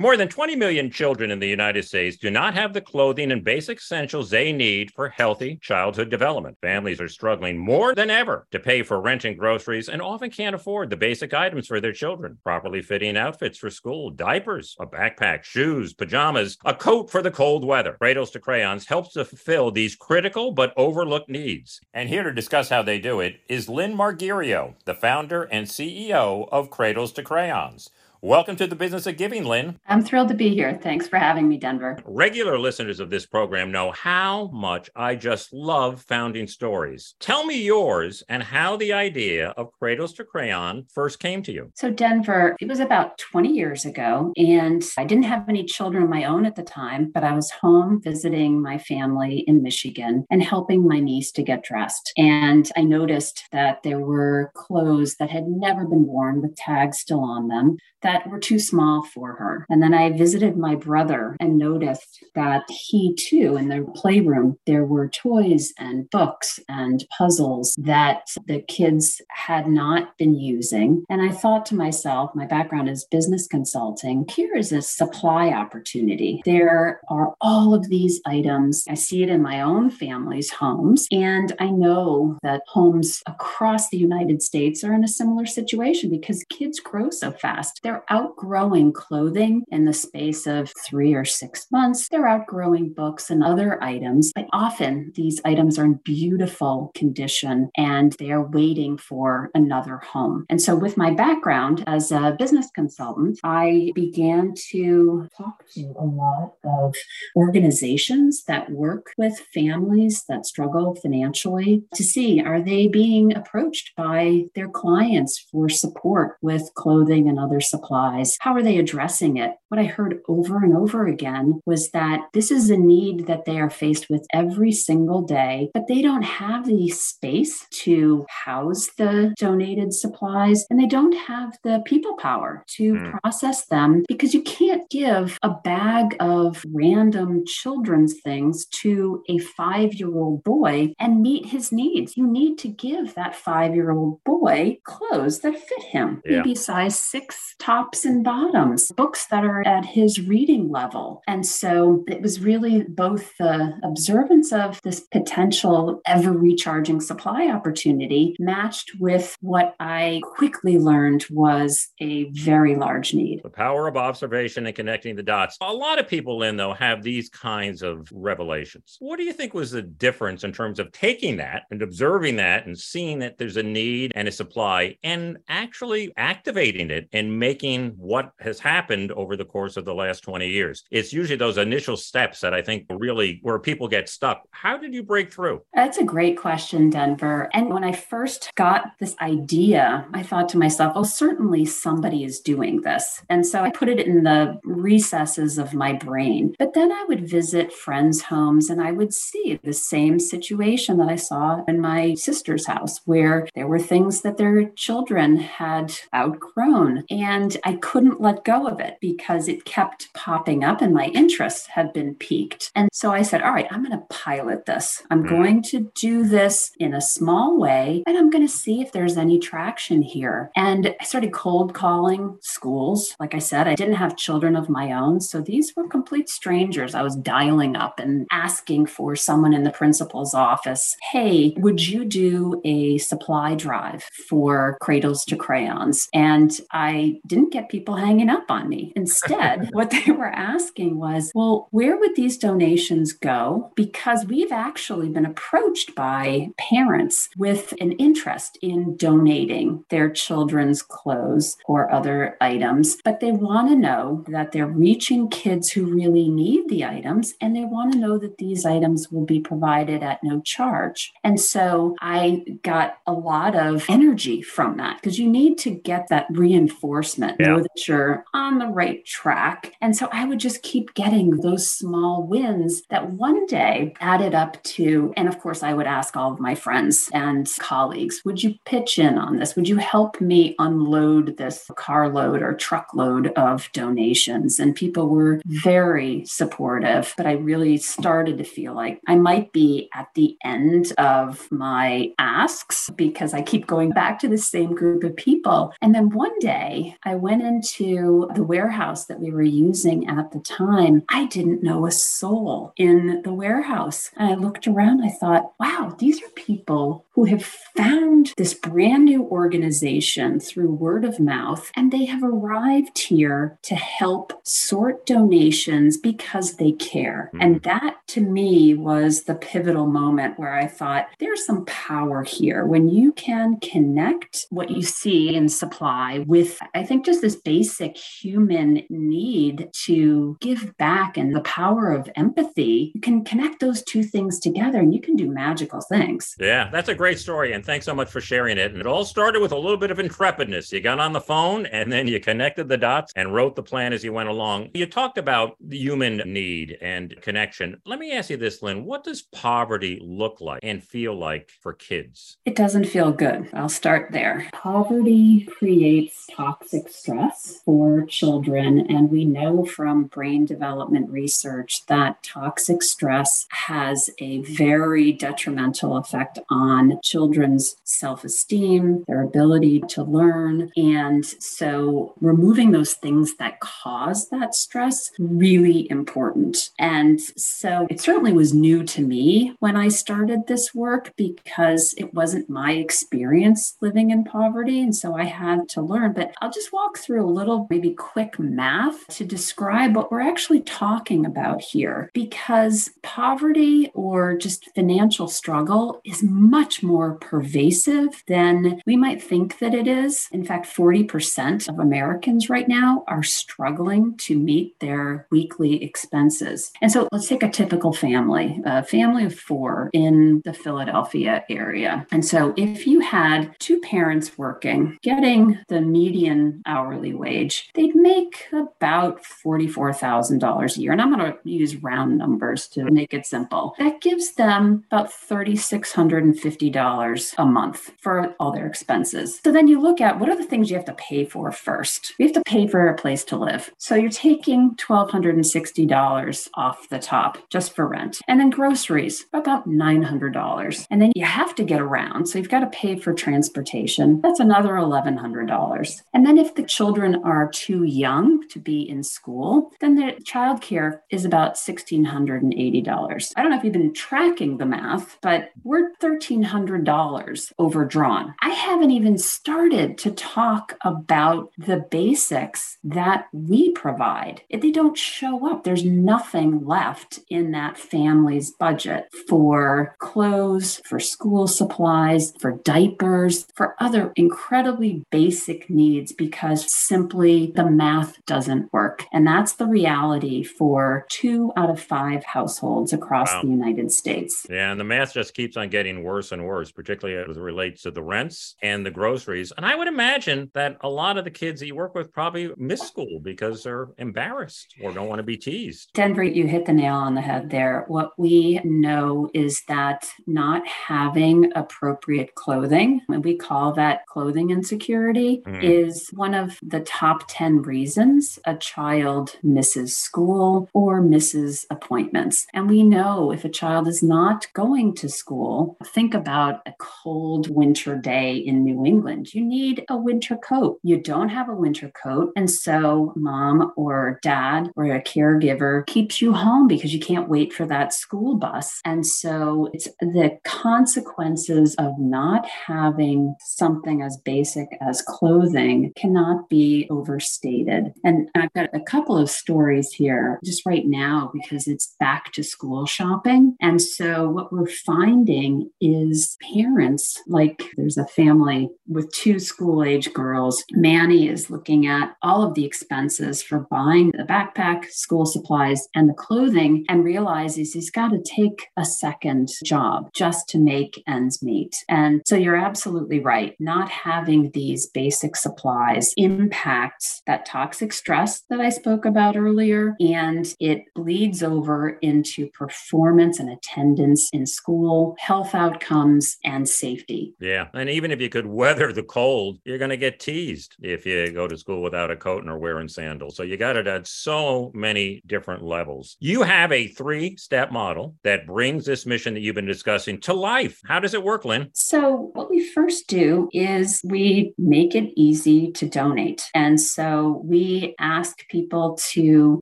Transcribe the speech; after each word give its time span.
More 0.00 0.16
than 0.16 0.28
20 0.28 0.56
million 0.56 0.90
children 0.90 1.30
in 1.30 1.40
the 1.40 1.46
United 1.46 1.84
States 1.84 2.16
do 2.16 2.30
not 2.30 2.54
have 2.54 2.72
the 2.72 2.80
clothing 2.80 3.30
and 3.32 3.44
basic 3.44 3.76
essentials 3.76 4.30
they 4.30 4.50
need 4.50 4.90
for 4.92 5.10
healthy 5.10 5.58
childhood 5.60 6.08
development. 6.08 6.56
Families 6.62 7.02
are 7.02 7.08
struggling 7.08 7.58
more 7.58 7.94
than 7.94 8.08
ever 8.08 8.46
to 8.50 8.58
pay 8.58 8.82
for 8.82 8.98
rent 8.98 9.26
and 9.26 9.38
groceries 9.38 9.90
and 9.90 10.00
often 10.00 10.30
can't 10.30 10.54
afford 10.54 10.88
the 10.88 10.96
basic 10.96 11.34
items 11.34 11.66
for 11.66 11.82
their 11.82 11.92
children 11.92 12.38
properly 12.42 12.80
fitting 12.80 13.18
outfits 13.18 13.58
for 13.58 13.68
school, 13.68 14.08
diapers, 14.08 14.74
a 14.80 14.86
backpack, 14.86 15.44
shoes, 15.44 15.92
pajamas, 15.92 16.56
a 16.64 16.72
coat 16.72 17.10
for 17.10 17.20
the 17.20 17.30
cold 17.30 17.62
weather. 17.62 17.98
Cradles 18.00 18.30
to 18.30 18.40
Crayons 18.40 18.86
helps 18.86 19.12
to 19.12 19.24
fulfill 19.26 19.70
these 19.70 19.96
critical 19.96 20.50
but 20.50 20.72
overlooked 20.78 21.28
needs. 21.28 21.78
And 21.92 22.08
here 22.08 22.22
to 22.22 22.32
discuss 22.32 22.70
how 22.70 22.80
they 22.80 23.00
do 23.00 23.20
it 23.20 23.40
is 23.50 23.68
Lynn 23.68 23.94
Margherio, 23.94 24.76
the 24.86 24.94
founder 24.94 25.42
and 25.42 25.66
CEO 25.66 26.48
of 26.50 26.70
Cradles 26.70 27.12
to 27.12 27.22
Crayons. 27.22 27.90
Welcome 28.22 28.56
to 28.56 28.66
the 28.66 28.76
business 28.76 29.06
of 29.06 29.16
giving, 29.16 29.46
Lynn. 29.46 29.78
I'm 29.88 30.04
thrilled 30.04 30.28
to 30.28 30.34
be 30.34 30.50
here. 30.50 30.78
Thanks 30.82 31.08
for 31.08 31.16
having 31.16 31.48
me, 31.48 31.56
Denver. 31.56 31.98
Regular 32.04 32.58
listeners 32.58 33.00
of 33.00 33.08
this 33.08 33.24
program 33.24 33.72
know 33.72 33.92
how 33.92 34.48
much 34.48 34.90
I 34.94 35.14
just 35.14 35.54
love 35.54 36.02
founding 36.02 36.46
stories. 36.46 37.14
Tell 37.18 37.46
me 37.46 37.62
yours 37.62 38.22
and 38.28 38.42
how 38.42 38.76
the 38.76 38.92
idea 38.92 39.54
of 39.56 39.72
Cradles 39.72 40.12
to 40.14 40.24
Crayon 40.24 40.84
first 40.92 41.18
came 41.18 41.42
to 41.44 41.52
you. 41.52 41.72
So, 41.76 41.90
Denver, 41.90 42.56
it 42.60 42.68
was 42.68 42.78
about 42.78 43.16
20 43.16 43.48
years 43.48 43.86
ago, 43.86 44.34
and 44.36 44.84
I 44.98 45.04
didn't 45.04 45.24
have 45.24 45.48
any 45.48 45.64
children 45.64 46.02
of 46.02 46.10
my 46.10 46.24
own 46.24 46.44
at 46.44 46.56
the 46.56 46.62
time, 46.62 47.10
but 47.14 47.24
I 47.24 47.32
was 47.32 47.50
home 47.50 48.02
visiting 48.04 48.60
my 48.60 48.76
family 48.76 49.44
in 49.46 49.62
Michigan 49.62 50.26
and 50.30 50.42
helping 50.42 50.86
my 50.86 51.00
niece 51.00 51.32
to 51.32 51.42
get 51.42 51.64
dressed. 51.64 52.12
And 52.18 52.68
I 52.76 52.82
noticed 52.82 53.44
that 53.52 53.82
there 53.82 54.00
were 54.00 54.52
clothes 54.54 55.16
that 55.16 55.30
had 55.30 55.46
never 55.46 55.86
been 55.86 56.06
worn 56.06 56.42
with 56.42 56.54
tags 56.56 56.98
still 56.98 57.24
on 57.24 57.48
them 57.48 57.78
that 58.02 58.09
were 58.28 58.38
too 58.38 58.58
small 58.58 59.02
for 59.02 59.34
her. 59.34 59.66
And 59.68 59.82
then 59.82 59.94
I 59.94 60.10
visited 60.10 60.56
my 60.56 60.74
brother 60.74 61.36
and 61.40 61.58
noticed 61.58 62.24
that 62.34 62.64
he 62.68 63.14
too, 63.14 63.56
in 63.56 63.68
the 63.68 63.86
playroom, 63.94 64.56
there 64.66 64.84
were 64.84 65.08
toys 65.08 65.72
and 65.78 66.08
books 66.10 66.60
and 66.68 67.04
puzzles 67.16 67.74
that 67.78 68.28
the 68.46 68.60
kids 68.62 69.20
had 69.30 69.68
not 69.68 70.16
been 70.18 70.34
using. 70.34 71.04
And 71.08 71.22
I 71.22 71.30
thought 71.30 71.66
to 71.66 71.74
myself, 71.74 72.30
my 72.34 72.46
background 72.46 72.88
is 72.88 73.06
business 73.10 73.46
consulting. 73.46 74.26
Here 74.30 74.54
is 74.54 74.72
a 74.72 74.82
supply 74.82 75.50
opportunity. 75.50 76.42
There 76.44 77.00
are 77.08 77.34
all 77.40 77.74
of 77.74 77.88
these 77.88 78.20
items. 78.26 78.84
I 78.88 78.94
see 78.94 79.22
it 79.22 79.28
in 79.28 79.42
my 79.42 79.60
own 79.60 79.90
family's 79.90 80.50
homes. 80.50 81.06
And 81.10 81.54
I 81.58 81.70
know 81.70 82.38
that 82.42 82.62
homes 82.68 83.22
across 83.26 83.88
the 83.88 83.98
United 83.98 84.42
States 84.42 84.84
are 84.84 84.94
in 84.94 85.04
a 85.04 85.08
similar 85.08 85.46
situation 85.46 86.10
because 86.10 86.44
kids 86.50 86.80
grow 86.80 87.10
so 87.10 87.30
fast. 87.30 87.80
They're 87.82 87.99
outgrowing 88.08 88.92
clothing 88.92 89.64
in 89.70 89.84
the 89.84 89.92
space 89.92 90.46
of 90.46 90.72
three 90.86 91.14
or 91.14 91.24
six 91.24 91.66
months. 91.70 92.08
They're 92.08 92.28
outgrowing 92.28 92.92
books 92.92 93.30
and 93.30 93.42
other 93.42 93.82
items, 93.82 94.32
but 94.34 94.46
often 94.52 95.12
these 95.14 95.40
items 95.44 95.78
are 95.78 95.84
in 95.84 96.00
beautiful 96.04 96.92
condition 96.94 97.70
and 97.76 98.12
they 98.18 98.30
are 98.30 98.46
waiting 98.46 98.98
for 98.98 99.50
another 99.54 99.98
home. 99.98 100.46
And 100.48 100.60
so, 100.60 100.74
with 100.74 100.96
my 100.96 101.12
background 101.12 101.84
as 101.86 102.12
a 102.12 102.36
business 102.38 102.68
consultant, 102.74 103.38
I 103.44 103.92
began 103.94 104.54
to 104.70 105.28
talk 105.36 105.64
to 105.74 105.94
a 105.98 106.04
lot 106.04 106.54
of 106.64 106.94
organizations 107.36 108.44
that 108.44 108.70
work 108.70 109.12
with 109.16 109.38
families 109.52 110.24
that 110.28 110.46
struggle 110.46 110.94
financially 110.96 111.84
to 111.94 112.04
see 112.04 112.40
are 112.40 112.60
they 112.60 112.86
being 112.86 113.36
approached 113.36 113.92
by 113.96 114.44
their 114.54 114.68
clients 114.68 115.38
for 115.50 115.68
support 115.68 116.36
with 116.42 116.70
clothing 116.74 117.28
and 117.28 117.38
other 117.38 117.60
supplies 117.60 117.89
supplies? 117.90 118.36
How 118.40 118.54
are 118.54 118.62
they 118.62 118.78
addressing 118.78 119.36
it? 119.36 119.52
What 119.68 119.80
I 119.80 119.84
heard 119.84 120.20
over 120.28 120.58
and 120.58 120.76
over 120.76 121.06
again 121.06 121.60
was 121.66 121.90
that 121.90 122.20
this 122.32 122.50
is 122.50 122.70
a 122.70 122.76
need 122.76 123.26
that 123.26 123.44
they 123.44 123.58
are 123.60 123.70
faced 123.70 124.08
with 124.10 124.26
every 124.32 124.72
single 124.72 125.22
day, 125.22 125.70
but 125.74 125.86
they 125.88 126.02
don't 126.02 126.22
have 126.22 126.66
the 126.66 126.88
space 126.88 127.66
to 127.70 128.26
house 128.28 128.88
the 128.96 129.34
donated 129.38 129.92
supplies 129.92 130.66
and 130.70 130.80
they 130.80 130.86
don't 130.86 131.16
have 131.16 131.56
the 131.62 131.82
people 131.84 132.16
power 132.16 132.64
to 132.76 132.94
mm. 132.94 133.20
process 133.20 133.66
them 133.66 134.04
because 134.08 134.34
you 134.34 134.42
can't 134.42 134.88
give 134.90 135.38
a 135.42 135.50
bag 135.64 136.16
of 136.20 136.64
random 136.72 137.44
children's 137.46 138.14
things 138.24 138.66
to 138.66 139.22
a 139.28 139.38
five 139.38 139.94
year 139.94 140.16
old 140.16 140.42
boy 140.42 140.92
and 140.98 141.22
meet 141.22 141.46
his 141.46 141.70
needs. 141.70 142.16
You 142.16 142.26
need 142.26 142.58
to 142.58 142.68
give 142.68 143.14
that 143.14 143.36
five 143.36 143.74
year 143.74 143.90
old 143.90 144.22
boy 144.24 144.78
clothes 144.84 145.40
that 145.40 145.58
fit 145.58 145.82
him, 145.84 146.22
yeah. 146.24 146.38
maybe 146.38 146.54
size 146.54 146.98
six 146.98 147.54
tops 147.80 148.04
and 148.04 148.22
bottoms, 148.22 148.92
books 148.96 149.26
that 149.28 149.42
are 149.42 149.66
at 149.66 149.86
his 149.86 150.20
reading 150.20 150.70
level. 150.70 151.22
And 151.26 151.46
so 151.46 152.04
it 152.08 152.20
was 152.20 152.40
really 152.40 152.82
both 152.82 153.36
the 153.38 153.72
observance 153.82 154.52
of 154.52 154.80
this 154.82 155.00
potential 155.00 156.02
ever 156.06 156.32
recharging 156.32 157.00
supply 157.00 157.48
opportunity 157.48 158.36
matched 158.38 158.92
with 159.00 159.34
what 159.40 159.74
I 159.80 160.20
quickly 160.22 160.78
learned 160.78 161.24
was 161.30 161.88
a 162.00 162.24
very 162.32 162.76
large 162.76 163.14
need. 163.14 163.40
The 163.42 163.48
power 163.48 163.88
of 163.88 163.96
observation 163.96 164.66
and 164.66 164.76
connecting 164.76 165.16
the 165.16 165.22
dots. 165.22 165.56
A 165.62 165.72
lot 165.72 165.98
of 165.98 166.06
people 166.06 166.42
in, 166.42 166.56
though, 166.56 166.74
have 166.74 167.02
these 167.02 167.30
kinds 167.30 167.82
of 167.82 168.08
revelations. 168.12 168.96
What 168.98 169.16
do 169.16 169.24
you 169.24 169.32
think 169.32 169.54
was 169.54 169.70
the 169.70 169.82
difference 169.82 170.44
in 170.44 170.52
terms 170.52 170.78
of 170.78 170.92
taking 170.92 171.38
that 171.38 171.62
and 171.70 171.80
observing 171.80 172.36
that 172.36 172.66
and 172.66 172.78
seeing 172.78 173.20
that 173.20 173.38
there's 173.38 173.56
a 173.56 173.62
need 173.62 174.12
and 174.14 174.28
a 174.28 174.32
supply 174.32 174.98
and 175.02 175.38
actually 175.48 176.12
activating 176.18 176.90
it 176.90 177.08
and 177.12 177.38
making 177.38 177.69
what 177.78 178.32
has 178.40 178.60
happened 178.60 179.12
over 179.12 179.36
the 179.36 179.44
course 179.44 179.76
of 179.76 179.84
the 179.84 179.94
last 179.94 180.20
20 180.20 180.48
years. 180.48 180.84
It's 180.90 181.12
usually 181.12 181.36
those 181.36 181.58
initial 181.58 181.96
steps 181.96 182.40
that 182.40 182.54
I 182.54 182.62
think 182.62 182.86
really 182.90 183.40
where 183.42 183.58
people 183.58 183.88
get 183.88 184.08
stuck. 184.08 184.42
How 184.50 184.76
did 184.76 184.94
you 184.94 185.02
break 185.02 185.32
through? 185.32 185.62
That's 185.74 185.98
a 185.98 186.04
great 186.04 186.36
question, 186.36 186.90
Denver. 186.90 187.48
And 187.52 187.72
when 187.72 187.84
I 187.84 187.92
first 187.92 188.50
got 188.56 188.92
this 188.98 189.16
idea, 189.20 190.06
I 190.12 190.22
thought 190.22 190.48
to 190.50 190.58
myself, 190.58 190.92
oh, 190.96 191.04
certainly 191.04 191.64
somebody 191.64 192.24
is 192.24 192.40
doing 192.40 192.82
this. 192.82 193.22
And 193.28 193.46
so 193.46 193.62
I 193.62 193.70
put 193.70 193.88
it 193.88 194.00
in 194.06 194.24
the 194.24 194.58
recesses 194.64 195.58
of 195.58 195.74
my 195.74 195.92
brain. 195.92 196.54
But 196.58 196.74
then 196.74 196.92
I 196.92 197.04
would 197.08 197.28
visit 197.28 197.72
friends' 197.72 198.22
homes 198.22 198.70
and 198.70 198.82
I 198.82 198.92
would 198.92 199.14
see 199.14 199.58
the 199.62 199.72
same 199.72 200.18
situation 200.18 200.98
that 200.98 201.08
I 201.08 201.16
saw 201.16 201.64
in 201.66 201.80
my 201.80 202.14
sister's 202.14 202.66
house, 202.66 203.00
where 203.04 203.48
there 203.54 203.66
were 203.66 203.78
things 203.78 204.22
that 204.22 204.36
their 204.36 204.70
children 204.70 205.36
had 205.36 205.92
outgrown. 206.14 207.04
And 207.10 207.49
I 207.64 207.74
couldn't 207.76 208.20
let 208.20 208.44
go 208.44 208.66
of 208.66 208.80
it 208.80 208.98
because 209.00 209.48
it 209.48 209.64
kept 209.64 210.12
popping 210.14 210.64
up 210.64 210.80
and 210.80 210.94
my 210.94 211.06
interest 211.06 211.68
had 211.68 211.92
been 211.92 212.14
piqued. 212.14 212.70
And 212.74 212.88
so 212.92 213.12
I 213.12 213.22
said, 213.22 213.42
all 213.42 213.52
right, 213.52 213.66
I'm 213.70 213.84
going 213.84 213.98
to 213.98 214.06
pilot 214.08 214.66
this. 214.66 215.02
I'm 215.10 215.24
mm. 215.24 215.28
going 215.28 215.62
to 215.64 215.90
do 215.94 216.24
this 216.24 216.72
in 216.78 216.94
a 216.94 217.00
small 217.00 217.58
way 217.58 218.02
and 218.06 218.16
I'm 218.16 218.30
going 218.30 218.46
to 218.46 218.52
see 218.52 218.80
if 218.80 218.92
there's 218.92 219.16
any 219.16 219.38
traction 219.38 220.02
here. 220.02 220.50
And 220.56 220.94
I 221.00 221.04
started 221.04 221.32
cold 221.32 221.74
calling 221.74 222.36
schools. 222.40 223.14
Like 223.18 223.34
I 223.34 223.38
said, 223.38 223.68
I 223.68 223.74
didn't 223.74 223.94
have 223.94 224.16
children 224.16 224.56
of 224.56 224.68
my 224.68 224.92
own. 224.92 225.20
So 225.20 225.40
these 225.40 225.74
were 225.76 225.88
complete 225.88 226.28
strangers. 226.28 226.94
I 226.94 227.02
was 227.02 227.16
dialing 227.16 227.76
up 227.76 227.98
and 227.98 228.26
asking 228.30 228.86
for 228.86 229.16
someone 229.16 229.54
in 229.54 229.62
the 229.62 229.70
principal's 229.70 230.34
office, 230.34 230.96
hey, 231.10 231.54
would 231.58 231.86
you 231.86 232.04
do 232.04 232.60
a 232.64 232.98
supply 232.98 233.54
drive 233.54 234.04
for 234.28 234.76
cradles 234.80 235.24
to 235.26 235.36
crayons? 235.36 236.08
And 236.12 236.52
I 236.72 237.20
didn't 237.26 237.39
get 237.48 237.68
people 237.70 237.96
hanging 237.96 238.28
up 238.28 238.50
on 238.50 238.68
me. 238.68 238.92
Instead, 238.96 239.70
what 239.72 239.90
they 239.90 240.12
were 240.12 240.26
asking 240.26 240.98
was, 240.98 241.30
well, 241.34 241.68
where 241.70 241.96
would 241.98 242.16
these 242.16 242.36
donations 242.36 243.12
go? 243.12 243.72
Because 243.76 244.26
we've 244.26 244.52
actually 244.52 245.08
been 245.08 245.24
approached 245.24 245.94
by 245.94 246.48
parents 246.58 247.28
with 247.36 247.72
an 247.80 247.92
interest 247.92 248.58
in 248.60 248.96
donating 248.96 249.84
their 249.90 250.10
children's 250.10 250.82
clothes 250.82 251.56
or 251.66 251.90
other 251.90 252.36
items, 252.40 252.96
but 253.04 253.20
they 253.20 253.32
want 253.32 253.68
to 253.68 253.76
know 253.76 254.24
that 254.28 254.52
they're 254.52 254.66
reaching 254.66 255.28
kids 255.28 255.70
who 255.70 255.86
really 255.86 256.28
need 256.28 256.68
the 256.68 256.84
items 256.84 257.34
and 257.40 257.54
they 257.54 257.64
want 257.64 257.92
to 257.92 257.98
know 257.98 258.18
that 258.18 258.38
these 258.38 258.66
items 258.66 259.10
will 259.10 259.24
be 259.24 259.40
provided 259.40 260.02
at 260.02 260.22
no 260.22 260.40
charge. 260.40 261.12
And 261.24 261.40
so 261.40 261.94
I 262.00 262.44
got 262.62 262.98
a 263.06 263.12
lot 263.12 263.54
of 263.54 263.84
energy 263.88 264.42
from 264.42 264.76
that 264.78 264.96
because 264.96 265.18
you 265.18 265.28
need 265.28 265.58
to 265.58 265.70
get 265.70 266.08
that 266.08 266.26
reinforcement, 266.30 267.29
yeah. 267.38 267.46
know 267.46 267.60
that 267.60 267.88
you're 267.88 268.24
on 268.34 268.58
the 268.58 268.66
right 268.66 269.04
track. 269.04 269.72
And 269.80 269.96
so 269.96 270.08
I 270.12 270.24
would 270.24 270.40
just 270.40 270.62
keep 270.62 270.94
getting 270.94 271.38
those 271.38 271.70
small 271.70 272.26
wins 272.26 272.82
that 272.90 273.10
one 273.10 273.46
day 273.46 273.94
added 274.00 274.34
up 274.34 274.62
to, 274.62 275.12
and 275.16 275.28
of 275.28 275.38
course, 275.38 275.62
I 275.62 275.74
would 275.74 275.86
ask 275.86 276.16
all 276.16 276.32
of 276.32 276.40
my 276.40 276.54
friends 276.54 277.10
and 277.12 277.50
colleagues, 277.58 278.22
would 278.24 278.42
you 278.42 278.54
pitch 278.64 278.98
in 278.98 279.18
on 279.18 279.36
this? 279.36 279.56
Would 279.56 279.68
you 279.68 279.76
help 279.76 280.20
me 280.20 280.54
unload 280.58 281.36
this 281.36 281.70
carload 281.76 282.42
or 282.42 282.54
truckload 282.54 283.28
of 283.28 283.70
donations? 283.72 284.58
And 284.58 284.74
people 284.74 285.08
were 285.08 285.40
very 285.46 286.24
supportive, 286.24 287.14
but 287.16 287.26
I 287.26 287.32
really 287.32 287.76
started 287.76 288.38
to 288.38 288.44
feel 288.44 288.74
like 288.74 289.00
I 289.06 289.16
might 289.16 289.52
be 289.52 289.88
at 289.94 290.08
the 290.14 290.36
end 290.44 290.92
of 290.98 291.50
my 291.50 292.12
asks 292.18 292.90
because 292.96 293.34
I 293.34 293.42
keep 293.42 293.66
going 293.66 293.90
back 293.90 294.18
to 294.20 294.28
the 294.28 294.38
same 294.38 294.74
group 294.74 295.04
of 295.04 295.16
people. 295.16 295.72
And 295.80 295.94
then 295.94 296.10
one 296.10 296.38
day 296.38 296.96
I 297.04 297.16
went 297.20 297.42
into 297.42 298.28
the 298.34 298.42
warehouse 298.42 299.06
that 299.06 299.20
we 299.20 299.30
were 299.30 299.42
using 299.42 300.08
at 300.08 300.32
the 300.32 300.40
time, 300.40 301.04
I 301.08 301.26
didn't 301.26 301.62
know 301.62 301.86
a 301.86 301.90
soul 301.90 302.72
in 302.76 303.22
the 303.22 303.32
warehouse. 303.32 304.10
And 304.16 304.30
I 304.30 304.34
looked 304.34 304.66
around, 304.66 305.02
I 305.02 305.10
thought, 305.10 305.52
wow, 305.58 305.94
these 305.98 306.22
are 306.22 306.28
people 306.30 307.04
who 307.12 307.24
have 307.24 307.44
found 307.44 308.32
this 308.36 308.54
brand 308.54 309.04
new 309.04 309.24
organization 309.24 310.40
through 310.40 310.70
word 310.70 311.04
of 311.04 311.20
mouth, 311.20 311.70
and 311.76 311.92
they 311.92 312.04
have 312.06 312.22
arrived 312.22 312.98
here 312.98 313.58
to 313.62 313.74
help 313.74 314.32
sort 314.44 315.04
donations 315.06 315.96
because 315.96 316.56
they 316.56 316.72
care. 316.72 317.30
Mm-hmm. 317.34 317.42
And 317.42 317.62
that 317.62 317.96
to 318.08 318.20
me 318.20 318.74
was 318.74 319.24
the 319.24 319.34
pivotal 319.34 319.86
moment 319.86 320.38
where 320.38 320.54
I 320.54 320.66
thought 320.66 321.08
there's 321.18 321.44
some 321.44 321.64
power 321.66 322.22
here 322.22 322.64
when 322.64 322.88
you 322.88 323.12
can 323.12 323.58
connect 323.60 324.46
what 324.50 324.70
you 324.70 324.82
see 324.82 325.34
in 325.34 325.48
supply 325.48 326.24
with, 326.26 326.58
I 326.74 326.84
think, 326.84 327.04
just 327.10 327.22
this 327.22 327.36
basic 327.36 327.96
human 327.96 328.82
need 328.88 329.68
to 329.72 330.36
give 330.40 330.76
back 330.76 331.16
and 331.16 331.34
the 331.34 331.40
power 331.40 331.90
of 331.90 332.08
empathy. 332.14 332.92
You 332.94 333.00
can 333.00 333.24
connect 333.24 333.58
those 333.58 333.82
two 333.82 334.04
things 334.04 334.38
together 334.38 334.78
and 334.78 334.94
you 334.94 335.00
can 335.00 335.16
do 335.16 335.28
magical 335.28 335.80
things. 335.80 336.36
Yeah, 336.38 336.70
that's 336.70 336.88
a 336.88 336.94
great 336.94 337.18
story. 337.18 337.52
And 337.52 337.66
thanks 337.66 337.84
so 337.84 337.94
much 337.94 338.10
for 338.10 338.20
sharing 338.20 338.58
it. 338.58 338.70
And 338.70 338.80
it 338.80 338.86
all 338.86 339.04
started 339.04 339.40
with 339.40 339.50
a 339.50 339.56
little 339.56 339.76
bit 339.76 339.90
of 339.90 339.98
intrepidness. 339.98 340.70
You 340.70 340.80
got 340.80 341.00
on 341.00 341.12
the 341.12 341.20
phone 341.20 341.66
and 341.66 341.90
then 341.90 342.06
you 342.06 342.20
connected 342.20 342.68
the 342.68 342.76
dots 342.76 343.12
and 343.16 343.34
wrote 343.34 343.56
the 343.56 343.62
plan 343.62 343.92
as 343.92 344.04
you 344.04 344.12
went 344.12 344.28
along. 344.28 344.70
You 344.74 344.86
talked 344.86 345.18
about 345.18 345.56
the 345.60 345.78
human 345.78 346.18
need 346.18 346.78
and 346.80 347.20
connection. 347.22 347.80
Let 347.84 347.98
me 347.98 348.12
ask 348.12 348.30
you 348.30 348.36
this, 348.36 348.62
Lynn. 348.62 348.84
What 348.84 349.02
does 349.02 349.22
poverty 349.22 349.98
look 350.00 350.40
like 350.40 350.60
and 350.62 350.80
feel 350.80 351.18
like 351.18 351.50
for 351.60 351.72
kids? 351.72 352.36
It 352.44 352.54
doesn't 352.54 352.84
feel 352.84 353.10
good. 353.10 353.48
I'll 353.52 353.68
start 353.68 354.12
there. 354.12 354.48
Poverty 354.52 355.48
creates 355.58 356.26
toxic 356.36 356.88
stress 357.00 357.60
for 357.64 358.04
children. 358.04 358.86
And 358.90 359.10
we 359.10 359.24
know 359.24 359.64
from 359.64 360.04
brain 360.04 360.44
development 360.44 361.10
research 361.10 361.86
that 361.86 362.22
toxic 362.22 362.82
stress 362.82 363.46
has 363.50 364.10
a 364.18 364.42
very 364.42 365.12
detrimental 365.12 365.96
effect 365.96 366.38
on 366.50 367.00
children's 367.02 367.76
self 367.84 368.24
esteem, 368.24 369.04
their 369.08 369.22
ability 369.22 369.80
to 369.88 370.02
learn. 370.02 370.70
And 370.76 371.24
so 371.24 372.14
removing 372.20 372.72
those 372.72 372.94
things 372.94 373.36
that 373.36 373.60
cause 373.60 374.28
that 374.28 374.54
stress 374.54 375.10
really 375.18 375.90
important. 375.90 376.70
And 376.78 377.20
so 377.20 377.86
it 377.88 378.00
certainly 378.00 378.32
was 378.32 378.52
new 378.52 378.84
to 378.84 379.00
me 379.00 379.54
when 379.60 379.76
I 379.76 379.88
started 379.88 380.46
this 380.46 380.74
work 380.74 381.12
because 381.16 381.94
it 381.96 382.12
wasn't 382.12 382.50
my 382.50 382.72
experience 382.72 383.76
living 383.80 384.10
in 384.10 384.24
poverty. 384.24 384.80
And 384.80 384.94
so 384.94 385.16
I 385.16 385.24
had 385.24 385.68
to 385.70 385.80
learn. 385.80 386.12
But 386.12 386.34
I'll 386.40 386.50
just 386.50 386.72
walk 386.72 386.89
through 386.98 387.24
a 387.24 387.30
little, 387.30 387.66
maybe 387.70 387.90
quick 387.90 388.38
math 388.38 389.06
to 389.08 389.24
describe 389.24 389.96
what 389.96 390.10
we're 390.10 390.20
actually 390.20 390.60
talking 390.60 391.24
about 391.26 391.60
here 391.60 392.10
because 392.14 392.90
poverty 393.02 393.90
or 393.94 394.36
just 394.36 394.70
financial 394.74 395.28
struggle 395.28 396.00
is 396.04 396.22
much 396.22 396.82
more 396.82 397.14
pervasive 397.16 398.22
than 398.26 398.80
we 398.86 398.96
might 398.96 399.22
think 399.22 399.58
that 399.58 399.74
it 399.74 399.86
is. 399.86 400.28
In 400.32 400.44
fact, 400.44 400.66
40% 400.66 401.68
of 401.68 401.78
Americans 401.78 402.48
right 402.48 402.68
now 402.68 403.04
are 403.06 403.22
struggling 403.22 404.16
to 404.18 404.38
meet 404.38 404.78
their 404.80 405.26
weekly 405.30 405.82
expenses. 405.82 406.72
And 406.80 406.90
so 406.90 407.08
let's 407.12 407.28
take 407.28 407.42
a 407.42 407.48
typical 407.48 407.92
family, 407.92 408.60
a 408.64 408.82
family 408.82 409.24
of 409.24 409.38
four 409.38 409.90
in 409.92 410.42
the 410.44 410.52
Philadelphia 410.52 411.44
area. 411.48 412.06
And 412.10 412.24
so 412.24 412.54
if 412.56 412.86
you 412.86 413.00
had 413.00 413.54
two 413.58 413.80
parents 413.80 414.36
working, 414.38 414.98
getting 415.02 415.58
the 415.68 415.80
median 415.80 416.62
hourly 416.80 417.14
wage, 417.14 417.70
they'd 417.74 417.94
make 417.94 418.48
about 418.52 419.22
$44,000 419.22 420.76
a 420.76 420.80
year. 420.80 420.92
And 420.92 421.02
I'm 421.02 421.14
going 421.14 421.32
to 421.32 421.38
use 421.44 421.76
round 421.76 422.18
numbers 422.18 422.66
to 422.68 422.90
make 422.90 423.12
it 423.12 423.26
simple. 423.26 423.74
That 423.78 424.00
gives 424.00 424.32
them 424.32 424.84
about 424.90 425.10
$3,650 425.10 427.34
a 427.38 427.46
month 427.46 427.92
for 428.00 428.34
all 428.40 428.50
their 428.52 428.66
expenses. 428.66 429.40
So 429.44 429.52
then 429.52 429.68
you 429.68 429.78
look 429.80 430.00
at 430.00 430.18
what 430.18 430.30
are 430.30 430.36
the 430.36 430.44
things 430.44 430.70
you 430.70 430.76
have 430.76 430.86
to 430.86 430.94
pay 430.94 431.24
for 431.24 431.52
first? 431.52 432.14
You 432.18 432.26
have 432.26 432.34
to 432.34 432.42
pay 432.46 432.66
for 432.66 432.88
a 432.88 432.96
place 432.96 433.22
to 433.24 433.36
live. 433.36 433.70
So 433.78 433.94
you're 433.94 434.10
taking 434.10 434.74
$1,260 434.76 436.48
off 436.54 436.88
the 436.88 436.98
top 436.98 437.38
just 437.50 437.74
for 437.74 437.86
rent. 437.86 438.20
And 438.26 438.40
then 438.40 438.48
groceries, 438.50 439.26
about 439.32 439.68
$900. 439.68 440.86
And 440.90 441.02
then 441.02 441.12
you 441.14 441.26
have 441.26 441.54
to 441.56 441.64
get 441.64 441.80
around. 441.80 442.26
So 442.26 442.38
you've 442.38 442.48
got 442.48 442.60
to 442.60 442.68
pay 442.68 442.96
for 442.96 443.12
transportation. 443.12 444.22
That's 444.22 444.40
another 444.40 444.70
$1,100. 444.70 446.02
And 446.14 446.26
then 446.26 446.38
if 446.38 446.54
the 446.54 446.62
children 446.70 447.16
are 447.24 447.50
too 447.50 447.82
young 447.82 448.48
to 448.48 448.60
be 448.60 448.88
in 448.88 449.02
school, 449.02 449.72
then 449.80 449.96
the 449.96 450.12
childcare 450.22 451.00
is 451.10 451.24
about 451.24 451.56
$1,680. 451.56 453.32
I 453.36 453.42
don't 453.42 453.50
know 453.50 453.58
if 453.58 453.64
you've 453.64 453.72
been 453.72 453.92
tracking 453.92 454.56
the 454.56 454.66
math, 454.66 455.18
but 455.20 455.50
we're 455.64 455.90
$1,300 455.96 457.52
overdrawn. 457.58 458.34
I 458.40 458.50
haven't 458.50 458.92
even 458.92 459.18
started 459.18 459.98
to 459.98 460.12
talk 460.12 460.78
about 460.84 461.50
the 461.58 461.84
basics 461.90 462.78
that 462.84 463.26
we 463.32 463.72
provide. 463.72 464.42
If 464.48 464.60
they 464.60 464.70
don't 464.70 464.96
show 464.96 465.50
up, 465.50 465.64
there's 465.64 465.84
nothing 465.84 466.64
left 466.64 467.18
in 467.28 467.50
that 467.50 467.78
family's 467.78 468.52
budget 468.52 469.08
for 469.28 469.96
clothes, 469.98 470.80
for 470.84 471.00
school 471.00 471.48
supplies, 471.48 472.32
for 472.38 472.52
diapers, 472.64 473.46
for 473.56 473.74
other 473.80 474.12
incredibly 474.14 475.04
basic 475.10 475.68
needs 475.68 476.12
because 476.12 476.49
simply 476.56 477.52
the 477.54 477.70
math 477.70 478.24
doesn't 478.26 478.72
work. 478.72 479.06
And 479.12 479.26
that's 479.26 479.54
the 479.54 479.66
reality 479.66 480.42
for 480.42 481.06
two 481.08 481.52
out 481.56 481.70
of 481.70 481.80
five 481.80 482.24
households 482.24 482.92
across 482.92 483.32
wow. 483.32 483.42
the 483.42 483.48
United 483.48 483.92
States. 483.92 484.46
Yeah, 484.48 484.70
and 484.70 484.80
the 484.80 484.84
math 484.84 485.14
just 485.14 485.34
keeps 485.34 485.56
on 485.56 485.68
getting 485.68 486.02
worse 486.02 486.32
and 486.32 486.46
worse, 486.46 486.72
particularly 486.72 487.20
as 487.30 487.36
it 487.36 487.40
relates 487.40 487.82
to 487.82 487.90
the 487.90 488.02
rents 488.02 488.56
and 488.62 488.84
the 488.84 488.90
groceries. 488.90 489.52
And 489.56 489.66
I 489.66 489.74
would 489.74 489.88
imagine 489.88 490.50
that 490.54 490.76
a 490.80 490.88
lot 490.88 491.18
of 491.18 491.24
the 491.24 491.30
kids 491.30 491.60
that 491.60 491.66
you 491.66 491.74
work 491.74 491.94
with 491.94 492.12
probably 492.12 492.50
miss 492.56 492.80
school 492.80 493.20
because 493.22 493.62
they're 493.62 493.88
embarrassed 493.98 494.74
or 494.82 494.92
don't 494.92 495.08
want 495.08 495.18
to 495.18 495.24
be 495.24 495.36
teased. 495.36 495.90
Denver, 495.94 496.22
you 496.22 496.46
hit 496.46 496.66
the 496.66 496.72
nail 496.72 496.94
on 496.94 497.14
the 497.14 497.20
head 497.20 497.50
there. 497.50 497.84
What 497.88 498.12
we 498.18 498.60
know 498.64 499.30
is 499.34 499.62
that 499.68 500.08
not 500.26 500.66
having 500.66 501.52
appropriate 501.54 502.34
clothing, 502.34 503.00
and 503.08 503.24
we 503.24 503.36
call 503.36 503.72
that 503.74 504.06
clothing 504.06 504.50
insecurity, 504.50 505.42
mm. 505.46 505.62
is 505.62 506.08
one 506.12 506.34
of 506.34 506.39
the 506.62 506.80
top 506.80 507.24
10 507.28 507.62
reasons 507.62 508.38
a 508.46 508.56
child 508.56 509.36
misses 509.42 509.96
school 509.96 510.68
or 510.72 511.00
misses 511.00 511.66
appointments. 511.70 512.46
And 512.54 512.68
we 512.68 512.82
know 512.82 513.32
if 513.32 513.44
a 513.44 513.48
child 513.48 513.88
is 513.88 514.02
not 514.02 514.46
going 514.54 514.94
to 514.96 515.08
school, 515.08 515.76
think 515.84 516.14
about 516.14 516.60
a 516.66 516.74
cold 516.78 517.48
winter 517.50 517.96
day 517.96 518.36
in 518.36 518.64
New 518.64 518.84
England. 518.84 519.34
You 519.34 519.44
need 519.44 519.84
a 519.88 519.96
winter 519.96 520.36
coat. 520.36 520.78
You 520.82 521.00
don't 521.00 521.28
have 521.28 521.48
a 521.48 521.54
winter 521.54 521.90
coat. 522.02 522.32
And 522.36 522.50
so 522.50 523.12
mom 523.16 523.72
or 523.76 524.18
dad 524.22 524.70
or 524.76 524.84
a 524.86 525.02
caregiver 525.02 525.86
keeps 525.86 526.20
you 526.20 526.32
home 526.32 526.68
because 526.68 526.94
you 526.94 527.00
can't 527.00 527.28
wait 527.28 527.52
for 527.52 527.66
that 527.66 527.92
school 527.92 528.36
bus. 528.36 528.80
And 528.84 529.06
so 529.06 529.68
it's 529.72 529.88
the 530.00 530.38
consequences 530.44 531.74
of 531.76 531.98
not 531.98 532.46
having 532.46 533.34
something 533.40 534.02
as 534.02 534.16
basic 534.18 534.68
as 534.80 535.02
clothing 535.02 535.92
cannot 535.96 536.29
be 536.48 536.86
overstated. 536.90 537.92
And 538.04 538.28
I've 538.34 538.52
got 538.52 538.70
a 538.74 538.80
couple 538.80 539.16
of 539.16 539.30
stories 539.30 539.92
here 539.92 540.38
just 540.44 540.64
right 540.66 540.86
now 540.86 541.30
because 541.32 541.66
it's 541.66 541.94
back 541.98 542.32
to 542.32 542.42
school 542.42 542.86
shopping. 542.86 543.56
And 543.60 543.80
so 543.80 544.28
what 544.28 544.52
we're 544.52 544.66
finding 544.66 545.70
is 545.80 546.36
parents, 546.54 547.20
like 547.26 547.64
there's 547.76 547.98
a 547.98 548.06
family 548.06 548.68
with 548.88 549.12
two 549.12 549.38
school 549.38 549.84
age 549.84 550.12
girls. 550.12 550.64
Manny 550.72 551.28
is 551.28 551.50
looking 551.50 551.86
at 551.86 552.14
all 552.22 552.42
of 552.42 552.54
the 552.54 552.64
expenses 552.64 553.42
for 553.42 553.66
buying 553.70 554.10
the 554.12 554.24
backpack, 554.24 554.86
school 554.86 555.26
supplies, 555.26 555.88
and 555.94 556.08
the 556.08 556.14
clothing 556.14 556.84
and 556.88 557.04
realizes 557.04 557.72
he's 557.72 557.90
got 557.90 558.08
to 558.08 558.22
take 558.22 558.68
a 558.76 558.84
second 558.84 559.48
job 559.64 560.10
just 560.14 560.48
to 560.48 560.58
make 560.58 561.02
ends 561.06 561.42
meet. 561.42 561.76
And 561.88 562.22
so 562.26 562.36
you're 562.36 562.56
absolutely 562.56 563.20
right. 563.20 563.54
Not 563.58 563.88
having 563.88 564.50
these 564.52 564.86
basic 564.86 565.36
supplies 565.36 566.12
impacts 566.20 567.22
that 567.26 567.46
toxic 567.46 567.92
stress 567.92 568.42
that 568.50 568.60
I 568.60 568.68
spoke 568.68 569.06
about 569.06 569.36
earlier, 569.36 569.96
and 570.00 570.54
it 570.60 570.84
bleeds 570.94 571.42
over 571.42 571.90
into 572.02 572.48
performance 572.50 573.40
and 573.40 573.48
attendance 573.48 574.28
in 574.32 574.46
school, 574.46 575.16
health 575.18 575.54
outcomes, 575.54 576.36
and 576.44 576.68
safety. 576.68 577.34
Yeah. 577.40 577.68
And 577.72 577.88
even 577.88 578.10
if 578.10 578.20
you 578.20 578.28
could 578.28 578.46
weather 578.46 578.92
the 578.92 579.02
cold, 579.02 579.58
you're 579.64 579.78
going 579.78 579.90
to 579.90 579.96
get 579.96 580.20
teased 580.20 580.76
if 580.80 581.06
you 581.06 581.32
go 581.32 581.48
to 581.48 581.56
school 581.56 581.82
without 581.82 582.10
a 582.10 582.16
coat 582.16 582.42
and 582.42 582.50
are 582.50 582.58
wearing 582.58 582.88
sandals. 582.88 583.36
So 583.36 583.42
you 583.42 583.56
got 583.56 583.76
it 583.76 583.86
at 583.86 584.06
so 584.06 584.70
many 584.74 585.22
different 585.26 585.62
levels. 585.62 586.16
You 586.20 586.42
have 586.42 586.70
a 586.70 586.88
three 586.88 587.36
step 587.36 587.72
model 587.72 588.16
that 588.24 588.46
brings 588.46 588.84
this 588.84 589.06
mission 589.06 589.34
that 589.34 589.40
you've 589.40 589.54
been 589.54 589.64
discussing 589.64 590.20
to 590.22 590.34
life. 590.34 590.80
How 590.84 591.00
does 591.00 591.14
it 591.14 591.24
work, 591.24 591.44
Lynn? 591.44 591.70
So, 591.72 592.30
what 592.34 592.50
we 592.50 592.68
first 592.68 593.06
do 593.06 593.48
is 593.52 594.00
we 594.04 594.52
make 594.58 594.94
it 594.94 595.12
easy 595.16 595.72
to 595.72 595.88
donate 595.88 596.09
donate. 596.10 596.42
And 596.54 596.80
so 596.80 597.42
we 597.44 597.94
ask 597.98 598.46
people 598.48 598.98
to 599.12 599.60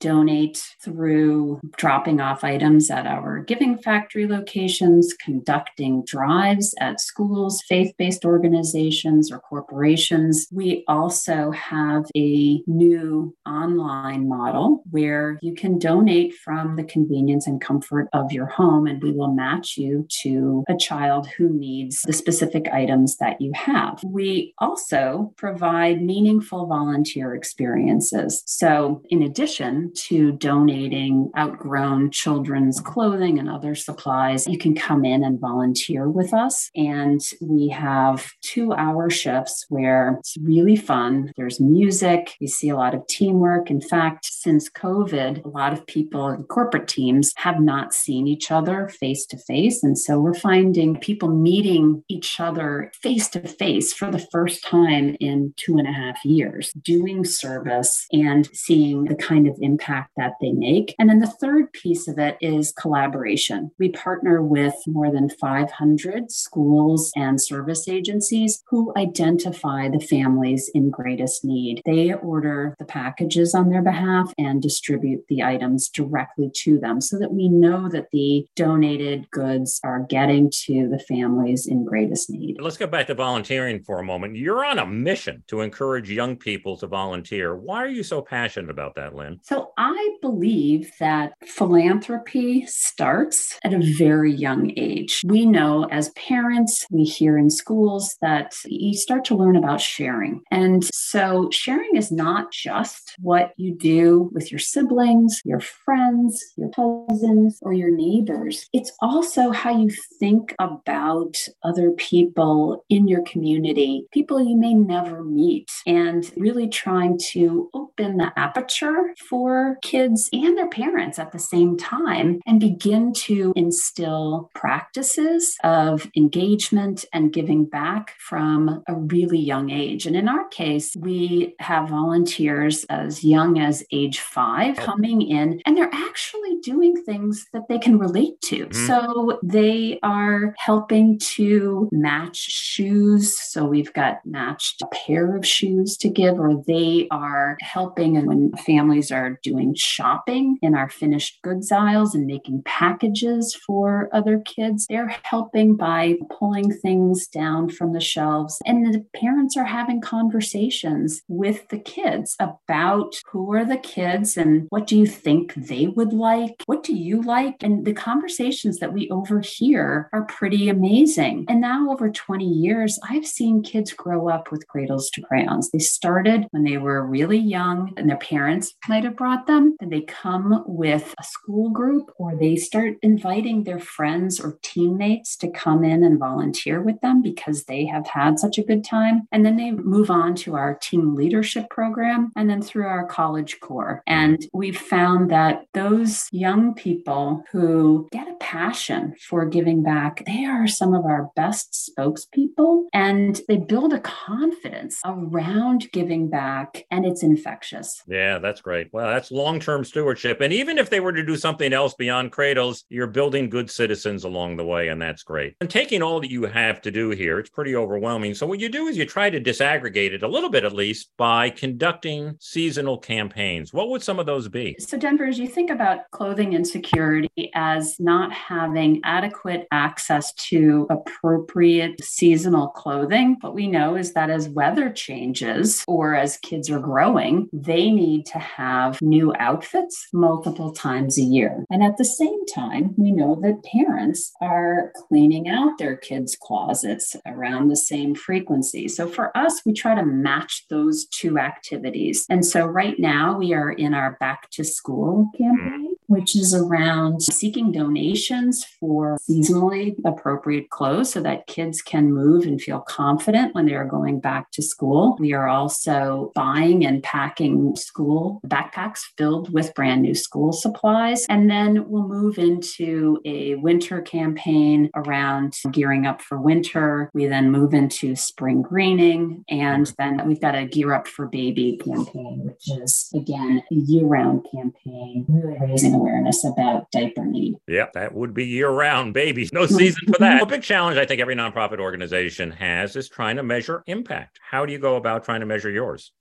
donate 0.00 0.62
through 0.82 1.60
dropping 1.76 2.20
off 2.20 2.44
items 2.44 2.90
at 2.90 3.06
our 3.06 3.40
Giving 3.40 3.78
Factory 3.78 4.26
locations, 4.26 5.14
conducting 5.14 6.04
drives 6.06 6.74
at 6.80 7.00
schools, 7.00 7.62
faith 7.68 7.92
based 7.98 8.24
organizations, 8.24 9.30
or 9.30 9.38
corporations. 9.40 10.46
We 10.52 10.84
also 10.88 11.50
have 11.52 12.04
a 12.16 12.62
new 12.66 13.34
online 13.46 14.28
model 14.28 14.82
where 14.90 15.38
you 15.42 15.54
can 15.54 15.78
donate 15.78 16.34
from 16.34 16.76
the 16.76 16.84
convenience 16.84 17.46
and 17.46 17.60
comfort 17.60 18.08
of 18.12 18.32
your 18.32 18.46
home, 18.46 18.86
and 18.86 19.02
we 19.02 19.12
will 19.12 19.32
match 19.32 19.76
you 19.76 20.06
to 20.22 20.64
a 20.68 20.76
child 20.76 21.28
who 21.28 21.48
needs 21.50 22.02
the 22.02 22.12
specific 22.12 22.68
items 22.72 23.16
that 23.18 23.40
you 23.40 23.52
have. 23.54 24.02
We 24.04 24.54
also 24.58 25.34
provide 25.36 26.00
meaningful 26.38 26.66
volunteer 26.66 27.34
experiences. 27.34 28.42
So, 28.46 29.02
in 29.10 29.22
addition 29.22 29.92
to 30.08 30.32
donating 30.32 31.30
outgrown 31.36 32.10
children's 32.12 32.80
clothing 32.80 33.38
and 33.38 33.50
other 33.50 33.74
supplies, 33.74 34.46
you 34.46 34.58
can 34.58 34.74
come 34.74 35.04
in 35.04 35.24
and 35.24 35.40
volunteer 35.40 36.08
with 36.08 36.32
us. 36.32 36.70
And 36.76 37.20
we 37.40 37.68
have 37.68 38.30
two 38.42 38.72
hour 38.72 39.10
shifts 39.10 39.66
where 39.68 40.16
it's 40.20 40.36
really 40.40 40.76
fun. 40.76 41.32
There's 41.36 41.60
music, 41.60 42.36
we 42.40 42.46
see 42.46 42.68
a 42.68 42.76
lot 42.76 42.94
of 42.94 43.06
teamwork. 43.08 43.70
In 43.70 43.80
fact, 43.80 44.26
since 44.26 44.70
COVID, 44.70 45.44
a 45.44 45.48
lot 45.48 45.72
of 45.72 45.86
people 45.86 46.28
in 46.28 46.44
corporate 46.44 46.86
teams 46.86 47.32
have 47.36 47.60
not 47.60 47.92
seen 47.92 48.28
each 48.28 48.50
other 48.50 48.88
face 48.88 49.26
to 49.26 49.38
face. 49.38 49.82
And 49.82 49.98
so 49.98 50.20
we're 50.20 50.34
finding 50.34 50.96
people 51.00 51.28
meeting 51.28 52.04
each 52.08 52.38
other 52.38 52.92
face 53.02 53.28
to 53.30 53.40
face 53.40 53.92
for 53.92 54.10
the 54.10 54.24
first 54.30 54.64
time 54.64 55.16
in 55.20 55.52
two 55.56 55.76
and 55.78 55.88
a 55.88 55.92
half 55.92 56.24
years, 56.28 56.72
doing 56.82 57.24
service 57.24 58.06
and 58.12 58.48
seeing 58.52 59.04
the 59.04 59.14
kind 59.14 59.48
of 59.48 59.56
impact 59.60 60.10
that 60.16 60.34
they 60.40 60.52
make. 60.52 60.94
And 60.98 61.08
then 61.08 61.20
the 61.20 61.26
third 61.26 61.72
piece 61.72 62.06
of 62.08 62.18
it 62.18 62.36
is 62.40 62.72
collaboration. 62.72 63.70
We 63.78 63.90
partner 63.90 64.42
with 64.42 64.74
more 64.86 65.10
than 65.10 65.30
500 65.30 66.30
schools 66.30 67.10
and 67.16 67.40
service 67.40 67.88
agencies 67.88 68.62
who 68.68 68.92
identify 68.96 69.88
the 69.88 70.00
families 70.00 70.70
in 70.74 70.90
greatest 70.90 71.44
need. 71.44 71.82
They 71.84 72.12
order 72.12 72.76
the 72.78 72.84
packages 72.84 73.54
on 73.54 73.70
their 73.70 73.82
behalf 73.82 74.32
and 74.38 74.60
distribute 74.60 75.24
the 75.28 75.42
items 75.42 75.88
directly 75.88 76.50
to 76.62 76.78
them 76.78 77.00
so 77.00 77.18
that 77.18 77.32
we 77.32 77.48
know 77.48 77.88
that 77.88 78.08
the 78.12 78.46
donated 78.54 79.30
goods 79.30 79.80
are 79.84 80.06
getting 80.08 80.50
to 80.66 80.88
the 80.88 80.98
families 80.98 81.66
in 81.66 81.84
greatest 81.84 82.30
need. 82.30 82.56
Let's 82.60 82.76
go 82.76 82.86
back 82.86 83.06
to 83.06 83.14
volunteering 83.14 83.82
for 83.82 83.98
a 83.98 84.04
moment. 84.04 84.36
You're 84.36 84.64
on 84.64 84.78
a 84.78 84.86
mission 84.86 85.44
to 85.48 85.60
encourage 85.60 86.10
young 86.18 86.36
people 86.36 86.76
to 86.76 86.86
volunteer. 86.88 87.54
Why 87.54 87.78
are 87.84 87.94
you 87.98 88.02
so 88.02 88.20
passionate 88.20 88.70
about 88.70 88.96
that, 88.96 89.14
Lynn? 89.14 89.38
So 89.44 89.70
I 89.78 90.00
believe 90.20 90.90
that 90.98 91.34
philanthropy 91.46 92.66
starts 92.66 93.56
at 93.62 93.72
a 93.72 93.94
very 93.96 94.32
young 94.32 94.72
age. 94.76 95.22
We 95.24 95.46
know 95.46 95.86
as 95.92 96.08
parents, 96.30 96.84
we 96.90 97.04
hear 97.04 97.38
in 97.38 97.50
schools 97.50 98.16
that 98.20 98.56
you 98.64 98.94
start 98.94 99.24
to 99.26 99.36
learn 99.36 99.54
about 99.54 99.80
sharing. 99.80 100.42
And 100.50 100.84
so 100.92 101.50
sharing 101.52 101.94
is 101.94 102.10
not 102.10 102.50
just 102.50 103.14
what 103.20 103.52
you 103.56 103.70
do 103.76 104.28
with 104.32 104.50
your 104.50 104.58
siblings, 104.58 105.40
your 105.44 105.60
friends, 105.60 106.32
your 106.56 106.70
cousins, 106.70 107.60
or 107.62 107.72
your 107.72 107.94
neighbors. 108.06 108.66
It's 108.72 108.90
also 109.00 109.52
how 109.52 109.72
you 109.82 109.90
think 110.18 110.52
about 110.58 111.36
other 111.62 111.92
people 111.92 112.84
in 112.88 113.06
your 113.06 113.22
community, 113.22 114.06
people 114.12 114.42
you 114.42 114.56
may 114.56 114.74
never 114.74 115.22
meet, 115.22 115.70
and 115.86 115.97
really 116.36 116.68
trying 116.68 117.18
to 117.30 117.70
open 117.74 118.16
the 118.16 118.32
aperture 118.36 119.14
for 119.28 119.78
kids 119.82 120.28
and 120.32 120.56
their 120.56 120.68
parents 120.68 121.18
at 121.18 121.32
the 121.32 121.38
same 121.38 121.76
time 121.76 122.40
and 122.46 122.60
begin 122.60 123.12
to 123.12 123.52
instill 123.56 124.50
practices 124.54 125.56
of 125.64 126.08
engagement 126.16 127.04
and 127.12 127.32
giving 127.32 127.64
back 127.64 128.14
from 128.18 128.82
a 128.88 128.94
really 128.94 129.38
young 129.38 129.70
age. 129.70 130.06
And 130.06 130.16
in 130.16 130.28
our 130.28 130.46
case, 130.48 130.94
we 130.96 131.54
have 131.60 131.88
volunteers 131.88 132.84
as 132.84 133.24
young 133.24 133.58
as 133.58 133.84
age 133.92 134.20
five 134.20 134.76
coming 134.76 135.22
in, 135.22 135.60
and 135.64 135.76
they're 135.76 135.90
actually 135.92 136.58
doing 136.62 136.94
things 137.04 137.46
that 137.52 137.62
they 137.68 137.78
can 137.78 137.98
relate 137.98 138.40
to. 138.42 138.66
Mm-hmm. 138.66 138.86
So 138.86 139.38
they 139.42 139.98
are 140.02 140.54
helping 140.58 141.18
to 141.36 141.88
match 141.92 142.36
shoes. 142.36 143.38
So 143.38 143.64
we've 143.64 143.92
got 143.92 144.18
matched 144.24 144.82
a 144.82 144.86
pair 144.86 145.36
of 145.36 145.46
shoes 145.46 145.87
to 145.98 146.08
give, 146.08 146.38
or 146.38 146.62
they 146.66 147.08
are 147.10 147.56
helping 147.60 148.16
and 148.16 148.28
when 148.28 148.52
families 148.52 149.10
are 149.10 149.38
doing 149.42 149.74
shopping 149.74 150.58
in 150.62 150.74
our 150.74 150.88
finished 150.88 151.40
goods 151.42 151.72
aisles 151.72 152.14
and 152.14 152.26
making 152.26 152.62
packages 152.64 153.54
for 153.66 154.08
other 154.12 154.40
kids, 154.40 154.86
they're 154.88 155.16
helping 155.22 155.76
by 155.76 156.16
pulling 156.30 156.72
things 156.72 157.26
down 157.26 157.68
from 157.68 157.92
the 157.92 158.00
shelves. 158.00 158.60
And 158.64 158.94
the 158.94 159.04
parents 159.14 159.56
are 159.56 159.64
having 159.64 160.00
conversations 160.00 161.22
with 161.28 161.68
the 161.68 161.78
kids 161.78 162.36
about 162.38 163.14
who 163.30 163.52
are 163.52 163.64
the 163.64 163.76
kids 163.76 164.36
and 164.36 164.66
what 164.70 164.86
do 164.86 164.98
you 164.98 165.06
think 165.06 165.54
they 165.54 165.86
would 165.86 166.12
like? 166.12 166.62
What 166.66 166.82
do 166.82 166.94
you 166.94 167.22
like? 167.22 167.62
And 167.62 167.84
the 167.84 167.92
conversations 167.92 168.78
that 168.78 168.92
we 168.92 169.10
overhear 169.10 170.08
are 170.12 170.24
pretty 170.24 170.68
amazing. 170.68 171.46
And 171.48 171.60
now, 171.60 171.90
over 171.90 172.10
20 172.10 172.44
years, 172.44 172.98
I've 173.08 173.26
seen 173.26 173.62
kids 173.62 173.92
grow 173.92 174.28
up 174.28 174.50
with 174.50 174.66
cradles 174.68 175.10
to 175.10 175.22
crayons. 175.22 175.70
They 175.78 175.84
started 175.84 176.48
when 176.50 176.64
they 176.64 176.76
were 176.76 177.06
really 177.06 177.38
young 177.38 177.92
and 177.96 178.10
their 178.10 178.16
parents 178.16 178.74
might 178.88 179.04
have 179.04 179.14
brought 179.14 179.46
them. 179.46 179.76
And 179.80 179.92
they 179.92 180.00
come 180.00 180.64
with 180.66 181.14
a 181.20 181.22
school 181.22 181.70
group 181.70 182.10
or 182.18 182.34
they 182.34 182.56
start 182.56 182.96
inviting 183.00 183.62
their 183.62 183.78
friends 183.78 184.40
or 184.40 184.58
teammates 184.62 185.36
to 185.36 185.48
come 185.48 185.84
in 185.84 186.02
and 186.02 186.18
volunteer 186.18 186.82
with 186.82 187.00
them 187.00 187.22
because 187.22 187.66
they 187.66 187.86
have 187.86 188.08
had 188.08 188.40
such 188.40 188.58
a 188.58 188.64
good 188.64 188.82
time. 188.82 189.28
And 189.30 189.46
then 189.46 189.56
they 189.56 189.70
move 189.70 190.10
on 190.10 190.34
to 190.36 190.56
our 190.56 190.74
team 190.74 191.14
leadership 191.14 191.70
program 191.70 192.32
and 192.34 192.50
then 192.50 192.60
through 192.60 192.86
our 192.86 193.06
college 193.06 193.60
corps. 193.60 194.02
And 194.08 194.44
we've 194.52 194.76
found 194.76 195.30
that 195.30 195.64
those 195.74 196.26
young 196.32 196.74
people 196.74 197.44
who 197.52 198.08
get 198.10 198.26
a 198.26 198.34
passion 198.40 199.14
for 199.20 199.46
giving 199.46 199.84
back, 199.84 200.24
they 200.26 200.44
are 200.44 200.66
some 200.66 200.92
of 200.92 201.04
our 201.04 201.30
best 201.36 201.88
spokespeople 201.96 202.86
and 202.92 203.40
they 203.46 203.58
build 203.58 203.92
a 203.92 204.00
confidence 204.00 205.00
around 205.04 205.67
giving 205.92 206.28
back 206.28 206.86
and 206.90 207.04
it's 207.04 207.22
infectious. 207.22 208.02
Yeah, 208.06 208.38
that's 208.38 208.60
great. 208.60 208.88
Well, 208.92 209.08
that's 209.08 209.30
long 209.30 209.60
term 209.60 209.84
stewardship. 209.84 210.40
And 210.40 210.52
even 210.52 210.78
if 210.78 210.90
they 210.90 211.00
were 211.00 211.12
to 211.12 211.24
do 211.24 211.36
something 211.36 211.72
else 211.72 211.94
beyond 211.94 212.32
cradles, 212.32 212.84
you're 212.88 213.06
building 213.06 213.50
good 213.50 213.70
citizens 213.70 214.24
along 214.24 214.56
the 214.56 214.64
way, 214.64 214.88
and 214.88 215.00
that's 215.00 215.22
great. 215.22 215.56
And 215.60 215.68
taking 215.68 216.02
all 216.02 216.20
that 216.20 216.30
you 216.30 216.44
have 216.44 216.80
to 216.82 216.90
do 216.90 217.10
here, 217.10 217.38
it's 217.38 217.50
pretty 217.50 217.76
overwhelming. 217.76 218.34
So, 218.34 218.46
what 218.46 218.60
you 218.60 218.68
do 218.68 218.86
is 218.86 218.96
you 218.96 219.06
try 219.06 219.30
to 219.30 219.40
disaggregate 219.40 220.12
it 220.12 220.22
a 220.22 220.28
little 220.28 220.50
bit 220.50 220.64
at 220.64 220.72
least 220.72 221.10
by 221.16 221.50
conducting 221.50 222.36
seasonal 222.40 222.98
campaigns. 222.98 223.72
What 223.72 223.90
would 223.90 224.02
some 224.02 224.18
of 224.18 224.26
those 224.26 224.48
be? 224.48 224.76
So, 224.78 224.96
Denver, 224.96 225.26
as 225.26 225.38
you 225.38 225.48
think 225.48 225.70
about 225.70 226.10
clothing 226.10 226.52
insecurity 226.52 227.50
as 227.54 227.98
not 227.98 228.32
having 228.32 229.00
adequate 229.04 229.66
access 229.70 230.32
to 230.34 230.86
appropriate 230.90 232.02
seasonal 232.02 232.68
clothing, 232.68 233.36
what 233.40 233.54
we 233.54 233.66
know 233.66 233.96
is 233.96 234.12
that 234.12 234.30
as 234.30 234.48
weather 234.48 234.90
changes 234.90 235.57
or 235.86 236.14
as 236.14 236.36
kids 236.38 236.70
are 236.70 236.80
growing, 236.80 237.48
they 237.52 237.90
need 237.90 238.26
to 238.26 238.38
have 238.38 239.00
new 239.02 239.32
outfits 239.38 240.08
multiple 240.12 240.72
times 240.72 241.18
a 241.18 241.22
year. 241.22 241.64
And 241.70 241.82
at 241.82 241.96
the 241.96 242.04
same 242.04 242.44
time, 242.46 242.94
we 242.96 243.12
know 243.12 243.38
that 243.42 243.64
parents 243.64 244.32
are 244.40 244.92
cleaning 245.08 245.48
out 245.48 245.78
their 245.78 245.96
kids' 245.96 246.36
closets 246.40 247.16
around 247.26 247.68
the 247.68 247.76
same 247.76 248.14
frequency. 248.14 248.88
So 248.88 249.08
for 249.08 249.36
us, 249.36 249.62
we 249.64 249.72
try 249.72 249.94
to 249.94 250.04
match 250.04 250.66
those 250.68 251.06
two 251.06 251.38
activities. 251.38 252.26
And 252.28 252.44
so 252.44 252.66
right 252.66 252.98
now, 252.98 253.38
we 253.38 253.52
are 253.54 253.70
in 253.70 253.94
our 253.94 254.16
back 254.20 254.50
to 254.50 254.64
school 254.64 255.30
campaign 255.36 255.87
which 256.08 256.34
is 256.34 256.54
around 256.54 257.22
seeking 257.22 257.70
donations 257.70 258.64
for 258.80 259.18
seasonally 259.28 259.94
appropriate 260.04 260.70
clothes 260.70 261.12
so 261.12 261.20
that 261.20 261.46
kids 261.46 261.82
can 261.82 262.12
move 262.12 262.44
and 262.44 262.60
feel 262.60 262.80
confident 262.80 263.54
when 263.54 263.66
they 263.66 263.74
are 263.74 263.84
going 263.84 264.18
back 264.18 264.50
to 264.50 264.62
school. 264.62 265.16
We 265.20 265.34
are 265.34 265.48
also 265.48 266.32
buying 266.34 266.84
and 266.84 267.02
packing 267.02 267.76
school 267.76 268.40
backpacks 268.46 269.00
filled 269.18 269.52
with 269.52 269.74
brand 269.74 270.02
new 270.02 270.14
school 270.14 270.52
supplies. 270.52 271.26
And 271.28 271.50
then 271.50 271.88
we'll 271.88 272.08
move 272.08 272.38
into 272.38 273.20
a 273.26 273.56
winter 273.56 274.00
campaign 274.00 274.90
around 274.94 275.58
gearing 275.72 276.06
up 276.06 276.22
for 276.22 276.40
winter. 276.40 277.10
We 277.12 277.26
then 277.26 277.50
move 277.50 277.74
into 277.74 278.16
spring 278.16 278.62
greening. 278.62 279.44
And 279.50 279.92
then 279.98 280.26
we've 280.26 280.40
got 280.40 280.54
a 280.54 280.64
Gear 280.64 280.94
Up 280.94 281.06
for 281.06 281.26
Baby 281.26 281.78
campaign, 281.84 282.40
which 282.44 282.70
is 282.80 283.10
again 283.14 283.62
a 283.70 283.74
year 283.74 284.06
round 284.06 284.46
campaign, 284.50 285.26
really 285.28 285.58
raising 285.60 285.97
awareness 285.98 286.44
about 286.44 286.90
diaper 286.90 287.24
need. 287.24 287.56
Yep, 287.66 287.92
that 287.94 288.14
would 288.14 288.34
be 288.34 288.46
year 288.46 288.70
round, 288.70 289.14
babies. 289.14 289.52
No 289.52 289.62
mm-hmm. 289.62 289.74
season 289.74 290.06
for 290.06 290.18
that. 290.18 290.42
A 290.42 290.46
big 290.46 290.62
challenge 290.62 290.98
I 290.98 291.04
think 291.04 291.20
every 291.20 291.34
nonprofit 291.34 291.80
organization 291.80 292.50
has 292.52 292.96
is 292.96 293.08
trying 293.08 293.36
to 293.36 293.42
measure 293.42 293.82
impact. 293.86 294.38
How 294.42 294.64
do 294.64 294.72
you 294.72 294.78
go 294.78 294.96
about 294.96 295.24
trying 295.24 295.40
to 295.40 295.46
measure 295.46 295.70
yours? 295.70 296.12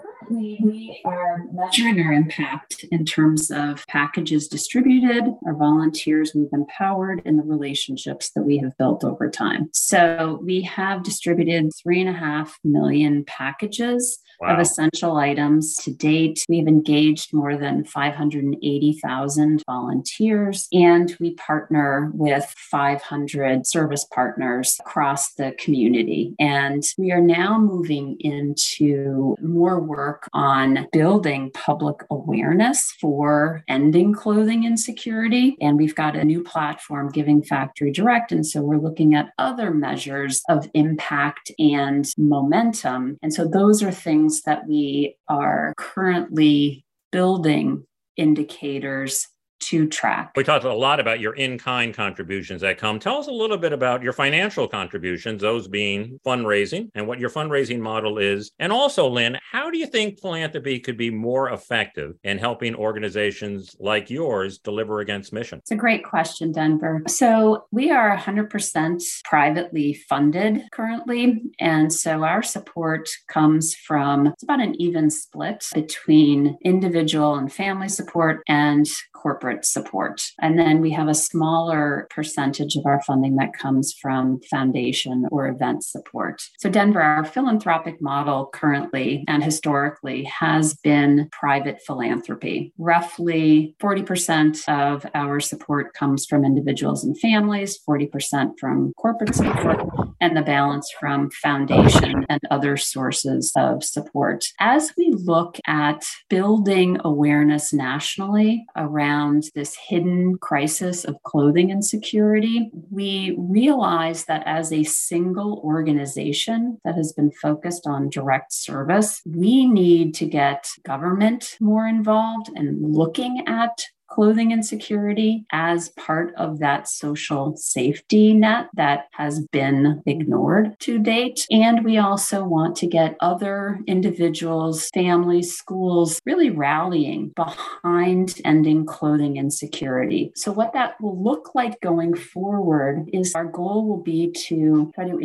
Currently 0.00 0.58
we 0.62 1.00
are 1.04 1.44
measuring 1.52 2.00
our 2.04 2.12
impact 2.12 2.84
in 2.90 3.04
terms 3.04 3.50
of 3.50 3.86
packages 3.86 4.48
distributed, 4.48 5.24
our 5.46 5.54
volunteers 5.54 6.32
we've 6.34 6.52
empowered, 6.52 7.22
and 7.24 7.38
the 7.38 7.42
relationships 7.42 8.30
that 8.30 8.42
we 8.42 8.58
have 8.58 8.76
built 8.76 9.04
over 9.04 9.30
time. 9.30 9.68
So 9.72 10.40
we 10.42 10.62
have 10.62 11.02
distributed 11.02 11.70
three 11.82 12.00
and 12.00 12.08
a 12.08 12.18
half 12.18 12.58
million 12.64 13.24
packages 13.24 14.20
wow. 14.40 14.54
of 14.54 14.60
essential 14.60 15.16
items 15.16 15.76
to 15.76 15.92
date. 15.92 16.44
We've 16.48 16.68
engaged 16.68 17.32
more 17.32 17.56
than 17.56 17.84
580,000 17.84 19.62
volunteers, 19.66 20.68
and 20.72 21.14
we 21.20 21.34
partner 21.34 22.10
with 22.14 22.52
500 22.70 23.66
service 23.66 24.06
partners 24.12 24.78
across 24.80 25.34
the 25.34 25.52
community. 25.58 26.34
And 26.38 26.82
we 26.98 27.12
are 27.12 27.20
now 27.20 27.58
moving 27.58 28.16
into 28.20 29.36
more 29.40 29.80
work 29.90 30.28
on 30.32 30.86
building 30.92 31.50
public 31.52 31.96
awareness 32.10 32.92
for 33.00 33.64
ending 33.68 34.14
clothing 34.14 34.62
insecurity. 34.62 35.56
And 35.60 35.76
we've 35.76 35.96
got 35.96 36.14
a 36.14 36.24
new 36.24 36.44
platform, 36.44 37.10
Giving 37.10 37.42
Factory 37.42 37.90
Direct. 37.90 38.30
And 38.30 38.46
so 38.46 38.62
we're 38.62 38.78
looking 38.78 39.16
at 39.16 39.32
other 39.36 39.72
measures 39.72 40.42
of 40.48 40.70
impact 40.74 41.50
and 41.58 42.08
momentum. 42.16 43.18
And 43.20 43.34
so 43.34 43.48
those 43.48 43.82
are 43.82 43.90
things 43.90 44.42
that 44.42 44.68
we 44.68 45.16
are 45.28 45.74
currently 45.76 46.84
building 47.10 47.84
indicators 48.16 49.26
to 49.70 49.86
track. 49.86 50.32
We 50.34 50.42
talked 50.42 50.64
a 50.64 50.74
lot 50.74 50.98
about 50.98 51.20
your 51.20 51.34
in 51.34 51.56
kind 51.56 51.94
contributions 51.94 52.60
that 52.62 52.76
come. 52.76 52.98
Tell 52.98 53.18
us 53.18 53.28
a 53.28 53.32
little 53.32 53.56
bit 53.56 53.72
about 53.72 54.02
your 54.02 54.12
financial 54.12 54.66
contributions, 54.66 55.40
those 55.40 55.68
being 55.68 56.18
fundraising 56.26 56.90
and 56.96 57.06
what 57.06 57.20
your 57.20 57.30
fundraising 57.30 57.78
model 57.78 58.18
is. 58.18 58.50
And 58.58 58.72
also, 58.72 59.08
Lynn, 59.08 59.38
how 59.52 59.70
do 59.70 59.78
you 59.78 59.86
think 59.86 60.20
philanthropy 60.20 60.80
could 60.80 60.96
be 60.96 61.08
more 61.08 61.50
effective 61.50 62.16
in 62.24 62.38
helping 62.38 62.74
organizations 62.74 63.76
like 63.78 64.10
yours 64.10 64.58
deliver 64.58 64.98
against 64.98 65.32
mission? 65.32 65.60
It's 65.60 65.70
a 65.70 65.76
great 65.76 66.04
question, 66.04 66.50
Denver. 66.50 67.02
So, 67.06 67.66
we 67.70 67.92
are 67.92 68.16
100% 68.16 69.02
privately 69.24 69.94
funded 70.08 70.62
currently. 70.72 71.42
And 71.60 71.92
so, 71.92 72.24
our 72.24 72.42
support 72.42 73.08
comes 73.28 73.76
from 73.76 74.26
it's 74.26 74.42
about 74.42 74.60
an 74.60 74.74
even 74.80 75.10
split 75.10 75.68
between 75.72 76.58
individual 76.64 77.36
and 77.36 77.52
family 77.52 77.88
support 77.88 78.42
and 78.48 78.90
corporate 79.20 79.64
support. 79.64 80.22
And 80.40 80.58
then 80.58 80.80
we 80.80 80.90
have 80.92 81.08
a 81.08 81.14
smaller 81.14 82.06
percentage 82.10 82.76
of 82.76 82.86
our 82.86 83.02
funding 83.02 83.36
that 83.36 83.52
comes 83.52 83.92
from 83.92 84.40
foundation 84.50 85.26
or 85.30 85.48
event 85.48 85.84
support. 85.84 86.42
So, 86.58 86.70
Denver, 86.70 87.02
our 87.02 87.24
philanthropic 87.24 88.00
model 88.00 88.48
currently 88.52 89.24
and 89.28 89.44
historically 89.44 90.24
has 90.24 90.74
been 90.82 91.28
private 91.32 91.80
philanthropy. 91.86 92.72
Roughly 92.78 93.74
40% 93.80 94.68
of 94.68 95.04
our 95.14 95.40
support 95.40 95.92
comes 95.94 96.24
from 96.26 96.44
individuals 96.44 97.04
and 97.04 97.18
families, 97.18 97.78
40% 97.88 98.58
from 98.58 98.92
corporate 98.96 99.34
support, 99.34 99.86
and 100.20 100.36
the 100.36 100.42
balance 100.42 100.90
from 100.98 101.30
foundation 101.30 102.24
and 102.28 102.40
other 102.50 102.76
sources 102.76 103.52
of 103.56 103.84
support. 103.84 104.44
As 104.58 104.92
we 104.96 105.10
look 105.12 105.58
at 105.66 106.04
building 106.28 106.98
awareness 107.04 107.72
nationally 107.72 108.66
around 108.76 109.09
around 109.10 109.44
this 109.54 109.76
hidden 109.76 110.38
crisis 110.38 111.04
of 111.04 111.22
clothing 111.24 111.70
insecurity, 111.70 112.70
we 112.90 113.34
realize 113.38 114.24
that 114.26 114.42
as 114.46 114.72
a 114.72 114.84
single 114.84 115.60
organization 115.64 116.78
that 116.84 116.94
has 116.94 117.12
been 117.12 117.30
focused 117.30 117.86
on 117.86 118.08
direct 118.08 118.52
service, 118.52 119.20
we 119.26 119.66
need 119.66 120.14
to 120.14 120.26
get 120.26 120.68
government 120.84 121.56
more 121.60 121.86
involved 121.86 122.50
and 122.54 122.80
looking 122.80 123.44
at 123.46 123.82
clothing 124.10 124.50
insecurity 124.50 125.44
as 125.52 125.88
part 125.90 126.34
of 126.36 126.58
that 126.58 126.88
social 126.88 127.56
safety 127.56 128.34
net 128.34 128.68
that 128.74 129.08
has 129.12 129.40
been 129.52 130.02
ignored 130.06 130.78
to 130.80 130.98
date. 130.98 131.46
And 131.50 131.84
we 131.84 131.98
also 131.98 132.44
want 132.44 132.76
to 132.76 132.86
get 132.86 133.16
other 133.20 133.78
individuals, 133.86 134.88
families, 134.92 135.56
schools 135.56 136.20
really 136.26 136.50
rallying 136.50 137.28
behind 137.30 138.40
ending 138.44 138.84
clothing 138.84 139.36
insecurity. 139.36 140.32
So, 140.34 140.52
what 140.52 140.72
that 140.74 141.00
will 141.00 141.22
look 141.22 141.54
like 141.54 141.80
going 141.80 142.14
forward 142.14 143.08
is 143.12 143.34
our 143.34 143.44
goal 143.44 143.86
will 143.86 144.02
be 144.02 144.32
to 144.48 144.90
try 144.94 145.08
to 145.08 145.18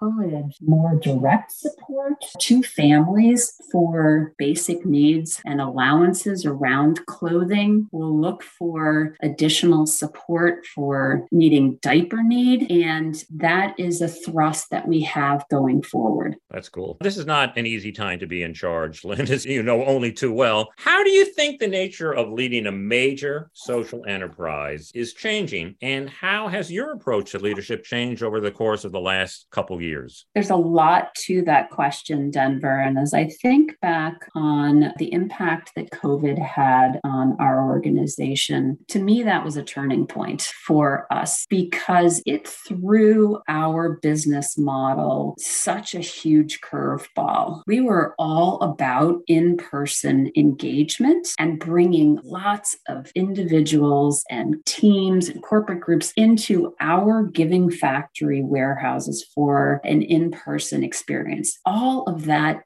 encourage 0.00 0.56
more 0.60 0.96
direct 0.96 1.52
support 1.52 2.24
to 2.38 2.62
families 2.62 3.60
for 3.70 4.34
basic 4.38 4.84
needs 4.86 5.40
and 5.44 5.60
allowances 5.60 6.46
around 6.46 7.04
clothing. 7.06 7.88
We'll 7.92 8.18
look 8.18 8.42
for 8.42 9.16
additional 9.22 9.86
support 9.86 10.66
for 10.66 11.26
meeting 11.30 11.78
diaper 11.82 12.22
need. 12.22 12.70
And 12.70 13.22
that 13.30 13.78
is 13.78 14.00
a 14.00 14.08
thrust 14.08 14.70
that 14.70 14.86
we 14.88 15.02
have 15.02 15.46
going 15.50 15.82
forward. 15.82 16.36
That's 16.50 16.68
cool. 16.68 16.96
This 17.00 17.18
is 17.18 17.26
not 17.26 17.56
an 17.56 17.66
easy 17.66 17.92
time 17.92 18.18
to 18.20 18.26
be 18.26 18.42
in 18.42 18.54
charge, 18.54 19.04
Lynn, 19.04 19.30
as 19.30 19.44
you 19.44 19.62
know 19.62 19.84
only 19.84 20.12
too 20.12 20.32
well. 20.32 20.70
How 20.76 21.02
do 21.02 21.10
you 21.10 21.24
think 21.26 21.60
the 21.60 21.68
nature 21.68 22.12
of 22.12 22.32
leading 22.32 22.66
a 22.66 22.72
major 22.72 23.50
social 23.52 24.04
enterprise 24.06 24.90
is 24.94 25.14
changing? 25.14 25.76
And 25.82 26.08
how 26.08 26.48
has 26.48 26.70
your 26.70 26.92
approach 26.92 27.32
to 27.32 27.38
leadership 27.38 27.84
changed 27.84 28.22
over 28.22 28.40
the 28.40 28.50
course 28.50 28.84
of 28.84 28.92
the 28.92 29.00
last 29.00 29.46
couple 29.50 29.80
years? 29.80 29.89
There's 30.34 30.50
a 30.50 30.56
lot 30.56 31.14
to 31.26 31.42
that 31.42 31.70
question, 31.70 32.30
Denver. 32.30 32.80
And 32.80 32.98
as 32.98 33.14
I 33.14 33.26
think 33.26 33.78
back 33.80 34.28
on 34.34 34.92
the 34.98 35.12
impact 35.12 35.72
that 35.76 35.90
COVID 35.90 36.38
had 36.38 37.00
on 37.04 37.36
our 37.40 37.68
organization, 37.68 37.90
organization, 37.90 38.78
to 38.88 38.98
me, 38.98 39.22
that 39.22 39.44
was 39.44 39.56
a 39.56 39.62
turning 39.62 40.06
point 40.06 40.42
for 40.42 41.06
us 41.10 41.46
because 41.48 42.22
it 42.26 42.46
threw 42.46 43.40
our 43.48 43.98
business 44.02 44.56
model 44.58 45.34
such 45.38 45.94
a 45.94 46.00
huge 46.00 46.60
curveball. 46.60 47.62
We 47.66 47.80
were 47.80 48.14
all 48.18 48.60
about 48.60 49.20
in 49.26 49.56
person 49.56 50.30
engagement 50.36 51.28
and 51.38 51.58
bringing 51.58 52.18
lots 52.22 52.76
of 52.88 53.10
individuals 53.14 54.24
and 54.30 54.56
teams 54.66 55.28
and 55.28 55.42
corporate 55.42 55.80
groups 55.80 56.12
into 56.16 56.74
our 56.80 57.24
Giving 57.24 57.70
Factory 57.70 58.42
warehouses 58.42 59.26
for 59.34 59.79
an 59.84 60.02
in 60.02 60.30
person 60.30 60.82
experience. 60.84 61.58
All 61.64 62.04
of 62.04 62.24
that 62.26 62.64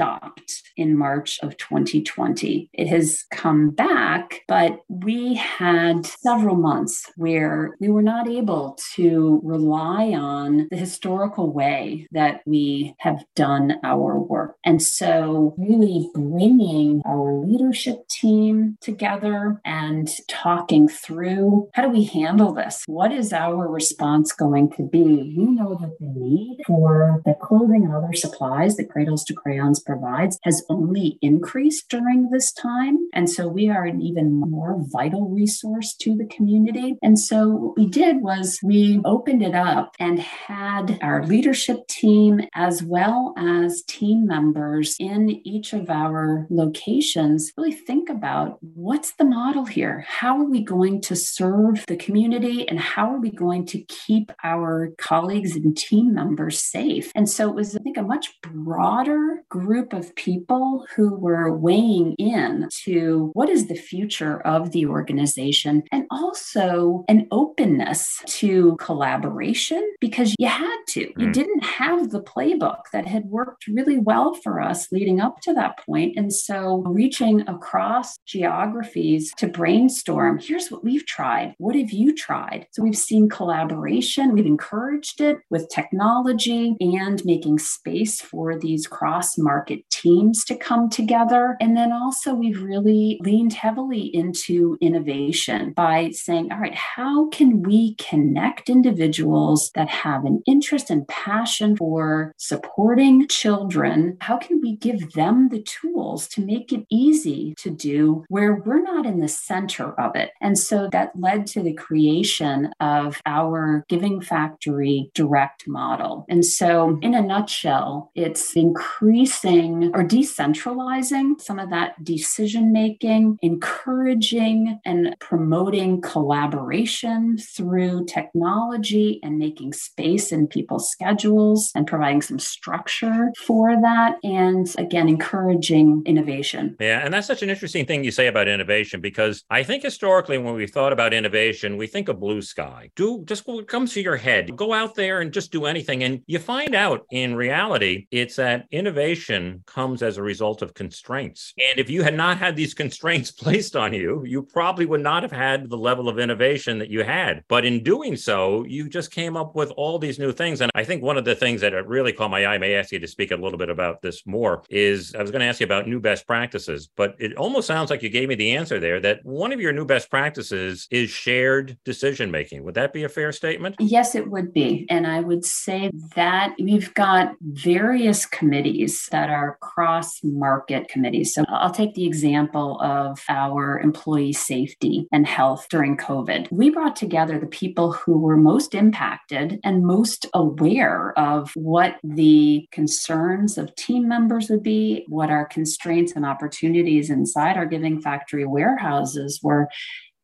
stopped 0.00 0.62
in 0.78 0.96
March 0.96 1.38
of 1.42 1.54
2020. 1.58 2.70
It 2.72 2.88
has 2.88 3.26
come 3.30 3.68
back, 3.68 4.40
but 4.48 4.80
we 4.88 5.34
had 5.34 6.06
several 6.06 6.56
months 6.56 7.04
where 7.16 7.76
we 7.80 7.90
were 7.90 8.00
not 8.00 8.26
able 8.26 8.78
to 8.94 9.42
rely 9.44 10.12
on 10.14 10.68
the 10.70 10.78
historical 10.78 11.52
way 11.52 12.06
that 12.12 12.40
we 12.46 12.94
have 13.00 13.22
done 13.36 13.74
our 13.84 14.18
work. 14.18 14.56
And 14.64 14.80
so, 14.80 15.54
really 15.58 16.08
bringing 16.14 17.02
our 17.04 17.34
leadership 17.34 18.08
team 18.08 18.78
together 18.80 19.60
and 19.66 20.10
talking 20.28 20.88
through 20.88 21.68
how 21.74 21.82
do 21.82 21.90
we 21.90 22.04
handle 22.04 22.54
this? 22.54 22.84
What 22.86 23.12
is 23.12 23.34
our 23.34 23.68
response 23.68 24.32
going 24.32 24.70
to 24.78 24.82
be? 24.82 25.34
We 25.36 25.44
know 25.44 25.76
that 25.78 25.98
the 26.00 26.06
need 26.06 26.62
for 26.66 27.20
the 27.26 27.34
clothing 27.34 27.84
and 27.84 27.94
other 27.94 28.14
supplies 28.14 28.76
that 28.76 28.88
Cradles 28.88 29.24
to 29.24 29.34
Crayons 29.34 29.80
provides 29.90 30.38
has 30.44 30.62
only 30.68 31.18
increased 31.20 31.88
during 31.88 32.30
this 32.30 32.52
time. 32.52 32.96
And 33.12 33.28
so 33.28 33.48
we 33.48 33.68
are 33.68 33.84
an 33.84 34.00
even 34.00 34.32
more 34.32 34.76
vital 34.92 35.28
resource 35.28 35.96
to 36.02 36.14
the 36.14 36.26
community. 36.26 36.96
And 37.02 37.18
so 37.18 37.48
what 37.48 37.76
we 37.76 37.86
did 37.86 38.22
was 38.22 38.60
we 38.62 39.00
opened 39.04 39.42
it 39.42 39.56
up 39.56 39.96
and 39.98 40.20
had 40.20 40.96
our 41.02 41.26
leadership 41.26 41.88
team 41.88 42.40
as 42.54 42.84
well 42.84 43.34
as 43.36 43.82
team 43.88 44.26
members 44.26 44.94
in 45.00 45.30
each 45.44 45.72
of 45.72 45.90
our 45.90 46.46
locations 46.50 47.52
really 47.56 47.72
think 47.72 48.08
about 48.08 48.58
what's 48.74 49.14
the 49.14 49.24
model 49.24 49.64
here? 49.64 50.04
How 50.06 50.38
are 50.38 50.48
we 50.48 50.62
going 50.62 51.00
to 51.02 51.16
serve 51.16 51.84
the 51.88 51.96
community 51.96 52.68
and 52.68 52.78
how 52.78 53.12
are 53.12 53.20
we 53.20 53.32
going 53.32 53.66
to 53.66 53.82
keep 53.84 54.30
our 54.44 54.92
colleagues 54.98 55.56
and 55.56 55.76
team 55.76 56.14
members 56.14 56.62
safe? 56.62 57.10
And 57.16 57.28
so 57.28 57.48
it 57.48 57.56
was, 57.56 57.74
I 57.74 57.80
think, 57.80 57.96
a 57.96 58.02
much 58.02 58.40
broader 58.42 59.42
group 59.48 59.79
group 59.80 59.92
of 59.94 60.14
people 60.14 60.84
who 60.94 61.14
were 61.14 61.56
weighing 61.56 62.14
in 62.18 62.68
to 62.84 63.30
what 63.32 63.48
is 63.48 63.66
the 63.66 63.74
future 63.74 64.40
of 64.46 64.72
the 64.72 64.84
organization 64.84 65.82
and 65.90 66.04
also 66.10 67.04
an 67.08 67.26
openness 67.30 68.20
to 68.26 68.76
collaboration 68.76 69.82
because 69.98 70.34
you 70.38 70.48
had 70.48 70.76
to. 70.88 71.06
Mm. 71.06 71.20
You 71.20 71.32
didn't 71.32 71.64
have 71.64 72.10
the 72.10 72.20
playbook 72.20 72.82
that 72.92 73.06
had 73.06 73.24
worked 73.26 73.66
really 73.68 73.96
well 73.96 74.34
for 74.34 74.60
us 74.60 74.92
leading 74.92 75.18
up 75.18 75.40
to 75.42 75.54
that 75.54 75.78
point. 75.86 76.14
And 76.16 76.30
so 76.30 76.82
reaching 76.86 77.40
across 77.48 78.18
geographies 78.26 79.32
to 79.38 79.48
brainstorm 79.48 80.38
here's 80.38 80.70
what 80.70 80.84
we've 80.84 81.06
tried. 81.06 81.54
What 81.56 81.74
have 81.74 81.90
you 81.90 82.14
tried? 82.14 82.66
So 82.72 82.82
we've 82.82 82.96
seen 82.96 83.30
collaboration, 83.30 84.34
we've 84.34 84.44
encouraged 84.44 85.22
it 85.22 85.38
with 85.48 85.70
technology 85.70 86.76
and 86.80 87.24
making 87.24 87.60
space 87.60 88.20
for 88.20 88.58
these 88.58 88.86
cross 88.86 89.38
market 89.38 89.59
market 89.60 89.89
teams 90.00 90.44
to 90.44 90.56
come 90.56 90.88
together. 90.88 91.56
And 91.60 91.76
then 91.76 91.92
also, 91.92 92.34
we've 92.34 92.62
really 92.62 93.20
leaned 93.22 93.52
heavily 93.52 94.14
into 94.14 94.76
innovation 94.80 95.72
by 95.72 96.10
saying, 96.10 96.52
all 96.52 96.58
right, 96.58 96.74
how 96.74 97.28
can 97.28 97.62
we 97.62 97.94
connect 97.96 98.70
individuals 98.70 99.70
that 99.74 99.88
have 99.88 100.24
an 100.24 100.42
interest 100.46 100.90
and 100.90 101.06
passion 101.08 101.76
for 101.76 102.34
supporting 102.38 103.28
children? 103.28 104.16
How 104.20 104.36
can 104.36 104.60
we 104.60 104.76
give 104.76 105.12
them 105.12 105.48
the 105.48 105.62
tools 105.62 106.28
to 106.28 106.40
make 106.40 106.72
it 106.72 106.86
easy 106.90 107.54
to 107.58 107.70
do 107.70 108.24
where 108.28 108.54
we're 108.54 108.82
not 108.82 109.06
in 109.06 109.20
the 109.20 109.28
center 109.28 109.98
of 110.00 110.16
it? 110.16 110.30
And 110.40 110.58
so 110.58 110.88
that 110.92 111.12
led 111.18 111.46
to 111.48 111.62
the 111.62 111.74
creation 111.74 112.70
of 112.80 113.20
our 113.26 113.84
Giving 113.88 114.20
Factory 114.20 115.10
direct 115.14 115.66
model. 115.68 116.24
And 116.28 116.44
so, 116.44 116.98
in 117.02 117.14
a 117.14 117.22
nutshell, 117.22 118.10
it's 118.14 118.54
increasing 118.54 119.89
or 119.94 120.04
decentralizing 120.04 121.40
some 121.40 121.58
of 121.58 121.70
that 121.70 122.02
decision 122.04 122.72
making, 122.72 123.38
encouraging 123.42 124.78
and 124.84 125.16
promoting 125.20 126.00
collaboration 126.00 127.36
through 127.38 128.04
technology 128.06 129.20
and 129.22 129.38
making 129.38 129.72
space 129.72 130.32
in 130.32 130.46
people's 130.46 130.90
schedules 130.90 131.70
and 131.74 131.86
providing 131.86 132.22
some 132.22 132.38
structure 132.38 133.30
for 133.38 133.80
that. 133.80 134.16
And 134.22 134.72
again, 134.78 135.08
encouraging 135.08 136.02
innovation. 136.06 136.76
Yeah. 136.80 137.00
And 137.04 137.12
that's 137.12 137.26
such 137.26 137.42
an 137.42 137.50
interesting 137.50 137.86
thing 137.86 138.04
you 138.04 138.10
say 138.10 138.26
about 138.26 138.48
innovation 138.48 139.00
because 139.00 139.44
I 139.50 139.62
think 139.62 139.82
historically, 139.82 140.38
when 140.38 140.54
we 140.54 140.66
thought 140.66 140.92
about 140.92 141.12
innovation, 141.12 141.76
we 141.76 141.86
think 141.86 142.08
of 142.08 142.20
blue 142.20 142.42
sky. 142.42 142.90
Do 142.96 143.24
just 143.26 143.46
what 143.46 143.66
comes 143.68 143.92
to 143.94 144.00
your 144.00 144.16
head. 144.16 144.56
Go 144.56 144.72
out 144.72 144.94
there 144.94 145.20
and 145.20 145.32
just 145.32 145.52
do 145.52 145.64
anything. 145.64 146.02
And 146.02 146.22
you 146.26 146.38
find 146.38 146.74
out 146.74 147.06
in 147.10 147.34
reality, 147.34 148.06
it's 148.10 148.36
that 148.36 148.66
innovation 148.70 149.62
comes 149.66 149.79
as 150.02 150.16
a 150.16 150.22
result 150.22 150.62
of 150.62 150.74
constraints. 150.74 151.54
And 151.58 151.78
if 151.78 151.90
you 151.90 152.02
had 152.02 152.14
not 152.14 152.38
had 152.38 152.56
these 152.56 152.74
constraints 152.74 153.30
placed 153.42 153.76
on 153.76 153.92
you, 153.92 154.22
you 154.26 154.42
probably 154.42 154.86
would 154.86 155.00
not 155.00 155.22
have 155.22 155.32
had 155.32 155.68
the 155.68 155.76
level 155.76 156.08
of 156.08 156.18
innovation 156.18 156.78
that 156.78 156.90
you 156.90 157.02
had. 157.02 157.42
But 157.48 157.64
in 157.64 157.82
doing 157.82 158.16
so, 158.16 158.64
you 158.64 158.88
just 158.88 159.10
came 159.10 159.36
up 159.36 159.54
with 159.54 159.70
all 159.76 159.98
these 159.98 160.18
new 160.18 160.32
things. 160.32 160.60
And 160.60 160.70
I 160.74 160.84
think 160.84 161.02
one 161.02 161.16
of 161.16 161.24
the 161.24 161.34
things 161.34 161.60
that 161.62 161.72
really 161.86 162.12
caught 162.12 162.30
my 162.30 162.44
eye, 162.44 162.54
I 162.54 162.58
may 162.58 162.74
ask 162.74 162.92
you 162.92 162.98
to 162.98 163.06
speak 163.06 163.30
a 163.30 163.36
little 163.36 163.58
bit 163.58 163.70
about 163.70 164.02
this 164.02 164.26
more, 164.26 164.62
is 164.68 165.14
I 165.14 165.22
was 165.22 165.30
going 165.30 165.40
to 165.40 165.46
ask 165.46 165.60
you 165.60 165.64
about 165.64 165.88
new 165.88 166.00
best 166.00 166.26
practices, 166.26 166.90
but 166.96 167.14
it 167.18 167.36
almost 167.36 167.66
sounds 167.66 167.90
like 167.90 168.02
you 168.02 168.08
gave 168.08 168.28
me 168.28 168.34
the 168.34 168.56
answer 168.56 168.80
there 168.80 169.00
that 169.00 169.24
one 169.24 169.52
of 169.52 169.60
your 169.60 169.72
new 169.72 169.84
best 169.84 170.10
practices 170.10 170.86
is 170.90 171.10
shared 171.10 171.78
decision 171.84 172.30
making. 172.30 172.64
Would 172.64 172.74
that 172.74 172.92
be 172.92 173.04
a 173.04 173.08
fair 173.08 173.32
statement? 173.32 173.76
Yes, 173.78 174.14
it 174.14 174.30
would 174.30 174.52
be. 174.52 174.86
And 174.90 175.06
I 175.06 175.20
would 175.20 175.44
say 175.44 175.90
that 176.16 176.54
we've 176.58 176.92
got 176.94 177.34
various 177.40 178.26
committees 178.26 179.08
that 179.10 179.30
are 179.30 179.56
cross 179.70 180.20
market 180.24 180.88
committees. 180.88 181.32
So 181.32 181.44
I'll 181.48 181.70
take 181.70 181.94
the 181.94 182.06
example 182.06 182.80
of 182.80 183.22
our 183.28 183.78
employee 183.78 184.32
safety 184.32 185.06
and 185.12 185.26
health 185.26 185.66
during 185.70 185.96
COVID. 185.96 186.50
We 186.50 186.70
brought 186.70 186.96
together 186.96 187.38
the 187.38 187.46
people 187.46 187.92
who 187.92 188.18
were 188.18 188.36
most 188.36 188.74
impacted 188.74 189.60
and 189.62 189.86
most 189.86 190.26
aware 190.34 191.16
of 191.18 191.52
what 191.54 191.96
the 192.02 192.68
concerns 192.72 193.56
of 193.58 193.74
team 193.76 194.08
members 194.08 194.50
would 194.50 194.62
be, 194.62 195.04
what 195.08 195.30
our 195.30 195.46
constraints 195.46 196.12
and 196.16 196.26
opportunities 196.26 197.10
inside 197.10 197.56
our 197.56 197.66
Giving 197.66 198.00
Factory 198.00 198.46
warehouses 198.46 199.40
were, 199.42 199.68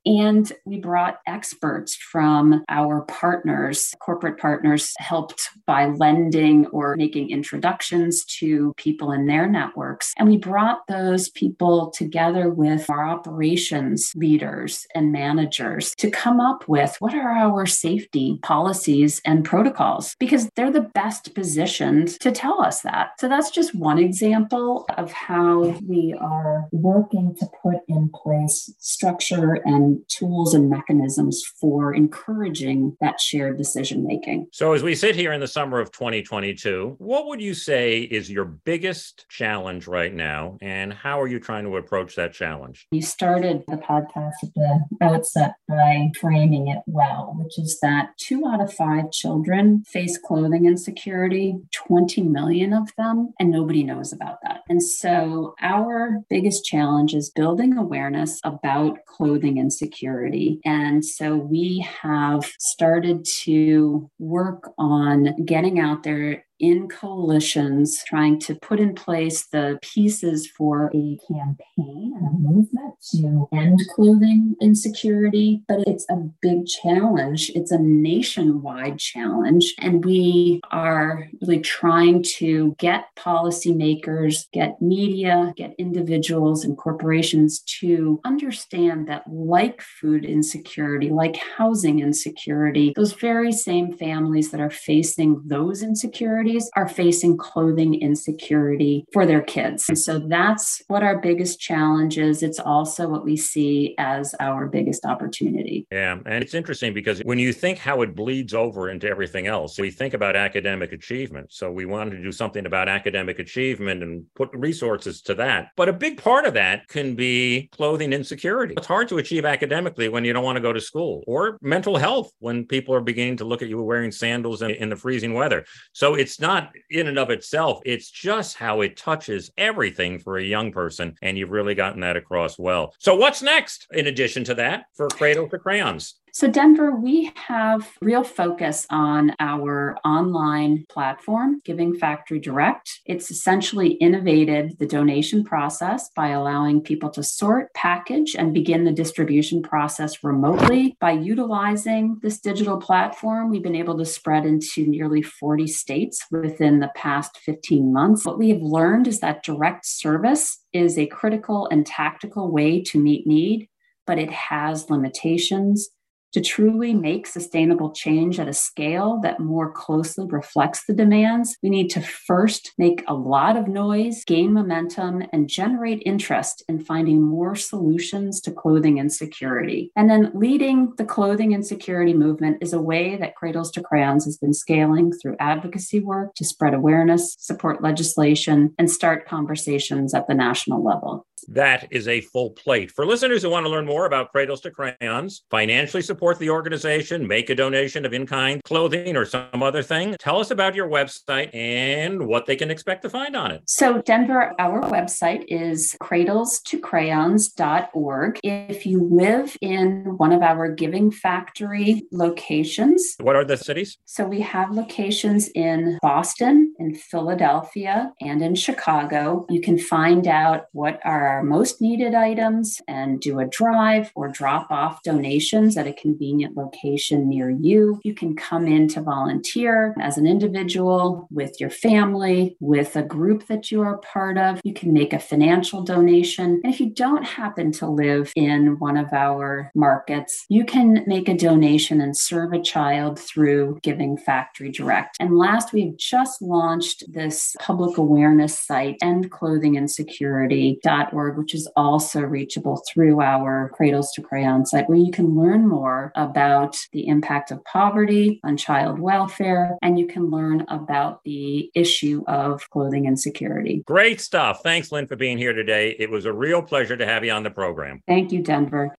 and 0.06 0.52
we 0.64 0.78
brought 0.78 1.20
experts 1.26 1.94
from 1.94 2.64
our 2.68 3.02
partners, 3.02 3.94
corporate 4.00 4.38
partners, 4.38 4.94
helped 4.98 5.50
by 5.66 5.86
lending 5.86 6.66
or 6.68 6.96
making 6.96 7.30
introductions 7.30 8.24
to 8.24 8.72
people 8.76 9.12
in 9.12 9.26
their 9.26 9.48
networks. 9.48 10.14
And 10.16 10.28
we 10.28 10.36
brought 10.36 10.86
those 10.86 11.28
people 11.30 11.90
together 11.90 12.48
with 12.50 12.88
our 12.88 13.06
operations 13.06 14.12
leaders 14.14 14.86
and 14.94 15.12
managers 15.12 15.94
to 15.96 16.10
come 16.10 16.40
up 16.40 16.68
with 16.68 16.96
what 17.00 17.14
are 17.14 17.32
our 17.32 17.66
safety 17.66 18.38
policies 18.42 19.20
and 19.24 19.44
protocols, 19.44 20.14
because 20.20 20.48
they're 20.54 20.70
the 20.70 20.80
best 20.94 21.34
positioned 21.34 22.08
to 22.20 22.30
tell 22.30 22.62
us 22.62 22.82
that. 22.82 23.10
So 23.18 23.28
that's 23.28 23.50
just 23.50 23.74
one 23.74 23.98
example 23.98 24.86
of 24.96 25.10
how 25.10 25.76
we 25.86 26.14
are 26.20 26.68
working 26.70 27.34
to 27.40 27.46
put 27.62 27.76
in 27.88 28.08
place 28.14 28.72
structure 28.78 29.54
and 29.64 29.95
tools 30.08 30.54
and 30.54 30.68
mechanisms 30.70 31.42
for 31.60 31.94
encouraging 31.94 32.96
that 33.00 33.20
shared 33.20 33.58
decision 33.58 34.06
making. 34.06 34.46
So, 34.52 34.72
as 34.72 34.82
we 34.82 34.94
sit 34.94 35.14
here 35.14 35.32
in 35.32 35.40
the 35.40 35.48
summer 35.48 35.80
of 35.80 35.90
2022, 35.92 36.96
what 36.98 37.26
would 37.26 37.40
you 37.40 37.54
say 37.54 38.00
is 38.00 38.30
your 38.30 38.44
biggest 38.44 39.26
challenge 39.28 39.86
right 39.86 40.12
now, 40.12 40.58
and 40.60 40.92
how 40.92 41.20
are 41.20 41.26
you 41.26 41.40
trying 41.40 41.64
to 41.64 41.76
approach 41.76 42.16
that 42.16 42.32
challenge? 42.32 42.86
You 42.90 43.02
started 43.02 43.64
the 43.68 43.76
podcast 43.76 44.34
at 44.42 44.54
the 44.54 44.80
outset 45.02 45.54
by 45.68 46.10
framing 46.20 46.68
it 46.68 46.78
well, 46.86 47.34
which 47.38 47.58
is 47.58 47.78
that 47.80 48.10
two 48.18 48.46
out 48.46 48.60
of 48.60 48.72
five 48.72 49.10
children 49.10 49.84
face 49.84 50.18
clothing 50.18 50.66
insecurity, 50.66 51.56
20 51.74 52.22
million 52.22 52.72
of 52.72 52.90
them, 52.96 53.32
and 53.38 53.50
nobody 53.50 53.82
knows 53.82 54.12
about 54.12 54.38
that. 54.42 54.60
And 54.68 54.82
so, 54.82 55.54
our 55.60 56.22
biggest 56.28 56.64
challenge 56.64 57.14
is 57.14 57.30
building 57.30 57.76
awareness 57.76 58.40
about 58.44 58.98
clothing 59.06 59.58
insecurity 59.58 59.85
security. 59.86 60.60
And 60.64 61.04
so 61.04 61.36
we 61.36 61.86
have 62.02 62.44
started 62.58 63.24
to 63.44 64.10
work 64.18 64.72
on 64.78 65.44
getting 65.44 65.78
out 65.78 66.02
there 66.02 66.45
in 66.58 66.88
coalitions 66.88 68.02
trying 68.06 68.38
to 68.40 68.54
put 68.54 68.80
in 68.80 68.94
place 68.94 69.46
the 69.48 69.78
pieces 69.82 70.46
for 70.46 70.90
a 70.94 71.18
campaign 71.28 72.14
and 72.16 72.26
a 72.26 72.38
movement 72.38 72.94
to 73.10 73.48
end 73.52 73.80
clothing 73.94 74.54
insecurity. 74.60 75.62
But 75.68 75.80
it's 75.86 76.06
a 76.10 76.16
big 76.40 76.66
challenge. 76.66 77.50
It's 77.54 77.70
a 77.70 77.78
nationwide 77.78 78.98
challenge. 78.98 79.74
And 79.80 80.04
we 80.04 80.60
are 80.70 81.28
really 81.40 81.60
trying 81.60 82.22
to 82.38 82.74
get 82.78 83.06
policymakers, 83.16 84.46
get 84.52 84.80
media, 84.80 85.52
get 85.56 85.74
individuals 85.78 86.64
and 86.64 86.76
corporations 86.76 87.60
to 87.80 88.20
understand 88.24 89.08
that, 89.08 89.24
like 89.28 89.82
food 89.82 90.24
insecurity, 90.24 91.10
like 91.10 91.36
housing 91.36 92.00
insecurity, 92.00 92.92
those 92.96 93.12
very 93.12 93.52
same 93.52 93.92
families 93.92 94.50
that 94.50 94.60
are 94.60 94.70
facing 94.70 95.42
those 95.44 95.82
insecurities 95.82 96.45
are 96.74 96.88
facing 96.88 97.36
clothing 97.36 97.94
insecurity 98.00 99.04
for 99.12 99.26
their 99.26 99.42
kids. 99.42 99.88
And 99.88 99.98
so 99.98 100.18
that's 100.18 100.82
what 100.88 101.02
our 101.02 101.18
biggest 101.18 101.60
challenge 101.60 102.18
is. 102.18 102.42
It's 102.42 102.58
also 102.58 103.08
what 103.08 103.24
we 103.24 103.36
see 103.36 103.94
as 103.98 104.34
our 104.40 104.66
biggest 104.66 105.04
opportunity. 105.04 105.86
Yeah. 105.90 106.18
And 106.26 106.42
it's 106.42 106.54
interesting 106.54 106.94
because 106.94 107.20
when 107.20 107.38
you 107.38 107.52
think 107.52 107.78
how 107.78 108.02
it 108.02 108.14
bleeds 108.14 108.54
over 108.54 108.90
into 108.90 109.08
everything 109.08 109.46
else, 109.46 109.78
we 109.78 109.90
think 109.90 110.14
about 110.14 110.36
academic 110.36 110.92
achievement. 110.92 111.52
So 111.52 111.70
we 111.70 111.86
wanted 111.86 112.12
to 112.16 112.22
do 112.22 112.32
something 112.32 112.66
about 112.66 112.88
academic 112.88 113.38
achievement 113.38 114.02
and 114.02 114.24
put 114.34 114.50
resources 114.52 115.22
to 115.22 115.34
that. 115.34 115.70
But 115.76 115.88
a 115.88 115.92
big 115.92 116.22
part 116.22 116.46
of 116.46 116.54
that 116.54 116.88
can 116.88 117.14
be 117.14 117.68
clothing 117.72 118.12
insecurity. 118.12 118.74
It's 118.76 118.86
hard 118.86 119.08
to 119.08 119.18
achieve 119.18 119.44
academically 119.44 120.08
when 120.08 120.24
you 120.24 120.32
don't 120.32 120.44
want 120.44 120.56
to 120.56 120.62
go 120.62 120.72
to 120.72 120.80
school 120.80 121.24
or 121.26 121.58
mental 121.60 121.96
health 121.96 122.30
when 122.38 122.64
people 122.66 122.94
are 122.94 123.00
beginning 123.00 123.36
to 123.38 123.44
look 123.44 123.62
at 123.62 123.68
you 123.68 123.82
wearing 123.82 124.12
sandals 124.12 124.62
in 124.62 124.88
the 124.88 124.96
freezing 124.96 125.34
weather. 125.34 125.64
So 125.92 126.14
it's 126.14 126.35
it's 126.36 126.42
not 126.42 126.72
in 126.90 127.06
and 127.06 127.18
of 127.18 127.30
itself, 127.30 127.80
it's 127.86 128.10
just 128.10 128.58
how 128.58 128.82
it 128.82 128.98
touches 128.98 129.50
everything 129.56 130.18
for 130.18 130.36
a 130.36 130.44
young 130.44 130.70
person. 130.70 131.16
And 131.22 131.38
you've 131.38 131.50
really 131.50 131.74
gotten 131.74 132.00
that 132.00 132.18
across 132.18 132.58
well. 132.58 132.92
So, 132.98 133.16
what's 133.16 133.40
next 133.40 133.86
in 133.92 134.06
addition 134.06 134.44
to 134.44 134.54
that 134.56 134.84
for 134.94 135.08
Cradle 135.08 135.48
to 135.48 135.58
Crayons? 135.58 136.16
So, 136.36 136.48
Denver, 136.48 136.94
we 136.94 137.32
have 137.34 137.96
real 138.02 138.22
focus 138.22 138.86
on 138.90 139.34
our 139.40 139.96
online 140.04 140.84
platform, 140.90 141.62
Giving 141.64 141.94
Factory 141.94 142.38
Direct. 142.38 143.00
It's 143.06 143.30
essentially 143.30 143.92
innovated 143.92 144.78
the 144.78 144.84
donation 144.84 145.44
process 145.44 146.10
by 146.14 146.28
allowing 146.28 146.82
people 146.82 147.08
to 147.12 147.22
sort, 147.22 147.72
package, 147.72 148.34
and 148.36 148.52
begin 148.52 148.84
the 148.84 148.92
distribution 148.92 149.62
process 149.62 150.22
remotely. 150.22 150.94
By 151.00 151.12
utilizing 151.12 152.18
this 152.20 152.38
digital 152.38 152.76
platform, 152.76 153.48
we've 153.48 153.62
been 153.62 153.74
able 153.74 153.96
to 153.96 154.04
spread 154.04 154.44
into 154.44 154.86
nearly 154.86 155.22
40 155.22 155.66
states 155.66 156.22
within 156.30 156.80
the 156.80 156.92
past 156.94 157.38
15 157.38 157.94
months. 157.94 158.26
What 158.26 158.38
we 158.38 158.50
have 158.50 158.60
learned 158.60 159.08
is 159.08 159.20
that 159.20 159.42
direct 159.42 159.86
service 159.86 160.62
is 160.74 160.98
a 160.98 161.06
critical 161.06 161.66
and 161.68 161.86
tactical 161.86 162.52
way 162.52 162.82
to 162.82 163.00
meet 163.00 163.26
need, 163.26 163.70
but 164.06 164.18
it 164.18 164.30
has 164.30 164.90
limitations 164.90 165.88
to 166.36 166.42
truly 166.42 166.92
make 166.92 167.26
sustainable 167.26 167.90
change 167.92 168.38
at 168.38 168.46
a 168.46 168.52
scale 168.52 169.18
that 169.22 169.40
more 169.40 169.72
closely 169.72 170.26
reflects 170.26 170.84
the 170.84 170.92
demands, 170.92 171.56
we 171.62 171.70
need 171.70 171.88
to 171.88 172.02
first 172.02 172.74
make 172.76 173.02
a 173.08 173.14
lot 173.14 173.56
of 173.56 173.68
noise, 173.68 174.22
gain 174.26 174.52
momentum, 174.52 175.22
and 175.32 175.48
generate 175.48 176.02
interest 176.04 176.62
in 176.68 176.78
finding 176.78 177.22
more 177.22 177.54
solutions 177.54 178.42
to 178.42 178.52
clothing 178.52 178.98
insecurity. 178.98 179.90
And 179.96 180.10
then 180.10 180.30
leading 180.34 180.92
the 180.98 181.06
clothing 181.06 181.52
insecurity 181.52 182.12
movement 182.12 182.58
is 182.60 182.74
a 182.74 182.82
way 182.82 183.16
that 183.16 183.34
Cradles 183.34 183.70
to 183.70 183.80
Crayons 183.80 184.26
has 184.26 184.36
been 184.36 184.52
scaling 184.52 185.12
through 185.12 185.36
advocacy 185.40 186.00
work 186.00 186.34
to 186.34 186.44
spread 186.44 186.74
awareness, 186.74 187.34
support 187.38 187.82
legislation, 187.82 188.74
and 188.78 188.90
start 188.90 189.26
conversations 189.26 190.12
at 190.12 190.28
the 190.28 190.34
national 190.34 190.84
level. 190.84 191.24
That 191.48 191.88
is 191.90 192.06
a 192.08 192.20
full 192.20 192.50
plate. 192.50 192.90
For 192.90 193.06
listeners 193.06 193.42
who 193.42 193.50
want 193.50 193.66
to 193.66 193.70
learn 193.70 193.86
more 193.86 194.06
about 194.06 194.32
Cradles 194.32 194.60
to 194.62 194.70
Crayons, 194.70 195.42
financially 195.50 196.02
support 196.02 196.38
the 196.38 196.50
organization, 196.50 197.26
make 197.26 197.50
a 197.50 197.54
donation 197.54 198.04
of 198.04 198.12
in 198.12 198.26
kind 198.26 198.62
clothing 198.64 199.16
or 199.16 199.24
some 199.24 199.62
other 199.62 199.82
thing, 199.82 200.16
tell 200.18 200.40
us 200.40 200.50
about 200.50 200.74
your 200.74 200.88
website 200.88 201.54
and 201.54 202.26
what 202.26 202.46
they 202.46 202.56
can 202.56 202.70
expect 202.70 203.02
to 203.02 203.10
find 203.10 203.36
on 203.36 203.52
it. 203.52 203.62
So, 203.66 204.00
Denver, 204.02 204.52
our 204.58 204.82
website 204.82 205.44
is 205.48 205.96
cradlestocrayons.org. 206.02 208.40
If 208.42 208.86
you 208.86 209.08
live 209.10 209.56
in 209.60 210.16
one 210.16 210.32
of 210.32 210.42
our 210.42 210.68
Giving 210.68 211.10
Factory 211.10 212.06
locations, 212.10 213.16
what 213.20 213.36
are 213.36 213.44
the 213.44 213.56
cities? 213.56 213.98
So, 214.04 214.26
we 214.26 214.40
have 214.40 214.72
locations 214.72 215.48
in 215.48 215.98
Boston, 216.02 216.74
in 216.78 216.94
Philadelphia, 216.94 218.12
and 218.20 218.42
in 218.42 218.54
Chicago. 218.54 219.46
You 219.48 219.60
can 219.60 219.78
find 219.78 220.26
out 220.26 220.66
what 220.72 221.00
are 221.04 221.25
our 221.26 221.42
most 221.42 221.80
needed 221.80 222.14
items 222.14 222.80
and 222.88 223.20
do 223.20 223.40
a 223.40 223.46
drive 223.46 224.10
or 224.14 224.28
drop 224.28 224.70
off 224.70 225.02
donations 225.02 225.76
at 225.76 225.86
a 225.86 225.92
convenient 225.92 226.56
location 226.56 227.28
near 227.28 227.50
you. 227.50 228.00
You 228.04 228.14
can 228.14 228.36
come 228.36 228.66
in 228.66 228.88
to 228.88 229.00
volunteer 229.00 229.94
as 230.00 230.18
an 230.18 230.26
individual, 230.26 231.28
with 231.30 231.60
your 231.60 231.70
family, 231.70 232.56
with 232.60 232.96
a 232.96 233.02
group 233.02 233.46
that 233.46 233.70
you 233.70 233.82
are 233.82 233.98
part 233.98 234.38
of. 234.38 234.60
You 234.64 234.72
can 234.72 234.92
make 234.92 235.12
a 235.12 235.18
financial 235.18 235.82
donation. 235.82 236.60
And 236.64 236.72
if 236.72 236.80
you 236.80 236.90
don't 236.90 237.24
happen 237.24 237.72
to 237.72 237.88
live 237.88 238.32
in 238.36 238.78
one 238.78 238.96
of 238.96 239.12
our 239.12 239.70
markets, 239.74 240.46
you 240.48 240.64
can 240.64 241.04
make 241.06 241.28
a 241.28 241.36
donation 241.36 242.00
and 242.00 242.16
serve 242.16 242.52
a 242.52 242.62
child 242.62 243.18
through 243.18 243.78
Giving 243.82 244.16
Factory 244.16 244.70
Direct. 244.70 245.16
And 245.20 245.36
last, 245.36 245.72
we've 245.72 245.96
just 245.96 246.40
launched 246.40 247.02
this 247.12 247.56
public 247.58 247.98
awareness 247.98 248.56
site, 248.58 248.96
endclothinginsecurity.org, 249.02 251.15
which 251.16 251.54
is 251.54 251.68
also 251.76 252.20
reachable 252.20 252.82
through 252.88 253.20
our 253.20 253.70
Cradles 253.74 254.12
to 254.12 254.22
Crayon 254.22 254.66
site, 254.66 254.88
where 254.88 254.98
you 254.98 255.10
can 255.10 255.34
learn 255.34 255.66
more 255.66 256.12
about 256.14 256.76
the 256.92 257.06
impact 257.06 257.50
of 257.50 257.64
poverty 257.64 258.40
on 258.44 258.56
child 258.56 258.98
welfare, 258.98 259.76
and 259.82 259.98
you 259.98 260.06
can 260.06 260.30
learn 260.30 260.64
about 260.68 261.22
the 261.24 261.70
issue 261.74 262.22
of 262.26 262.68
clothing 262.70 263.06
insecurity. 263.06 263.82
Great 263.86 264.20
stuff. 264.20 264.62
Thanks, 264.62 264.92
Lynn, 264.92 265.06
for 265.06 265.16
being 265.16 265.38
here 265.38 265.52
today. 265.52 265.96
It 265.98 266.10
was 266.10 266.24
a 266.24 266.32
real 266.32 266.62
pleasure 266.62 266.96
to 266.96 267.06
have 267.06 267.24
you 267.24 267.32
on 267.32 267.42
the 267.42 267.50
program. 267.50 268.02
Thank 268.06 268.32
you, 268.32 268.42
Denver. 268.42 268.94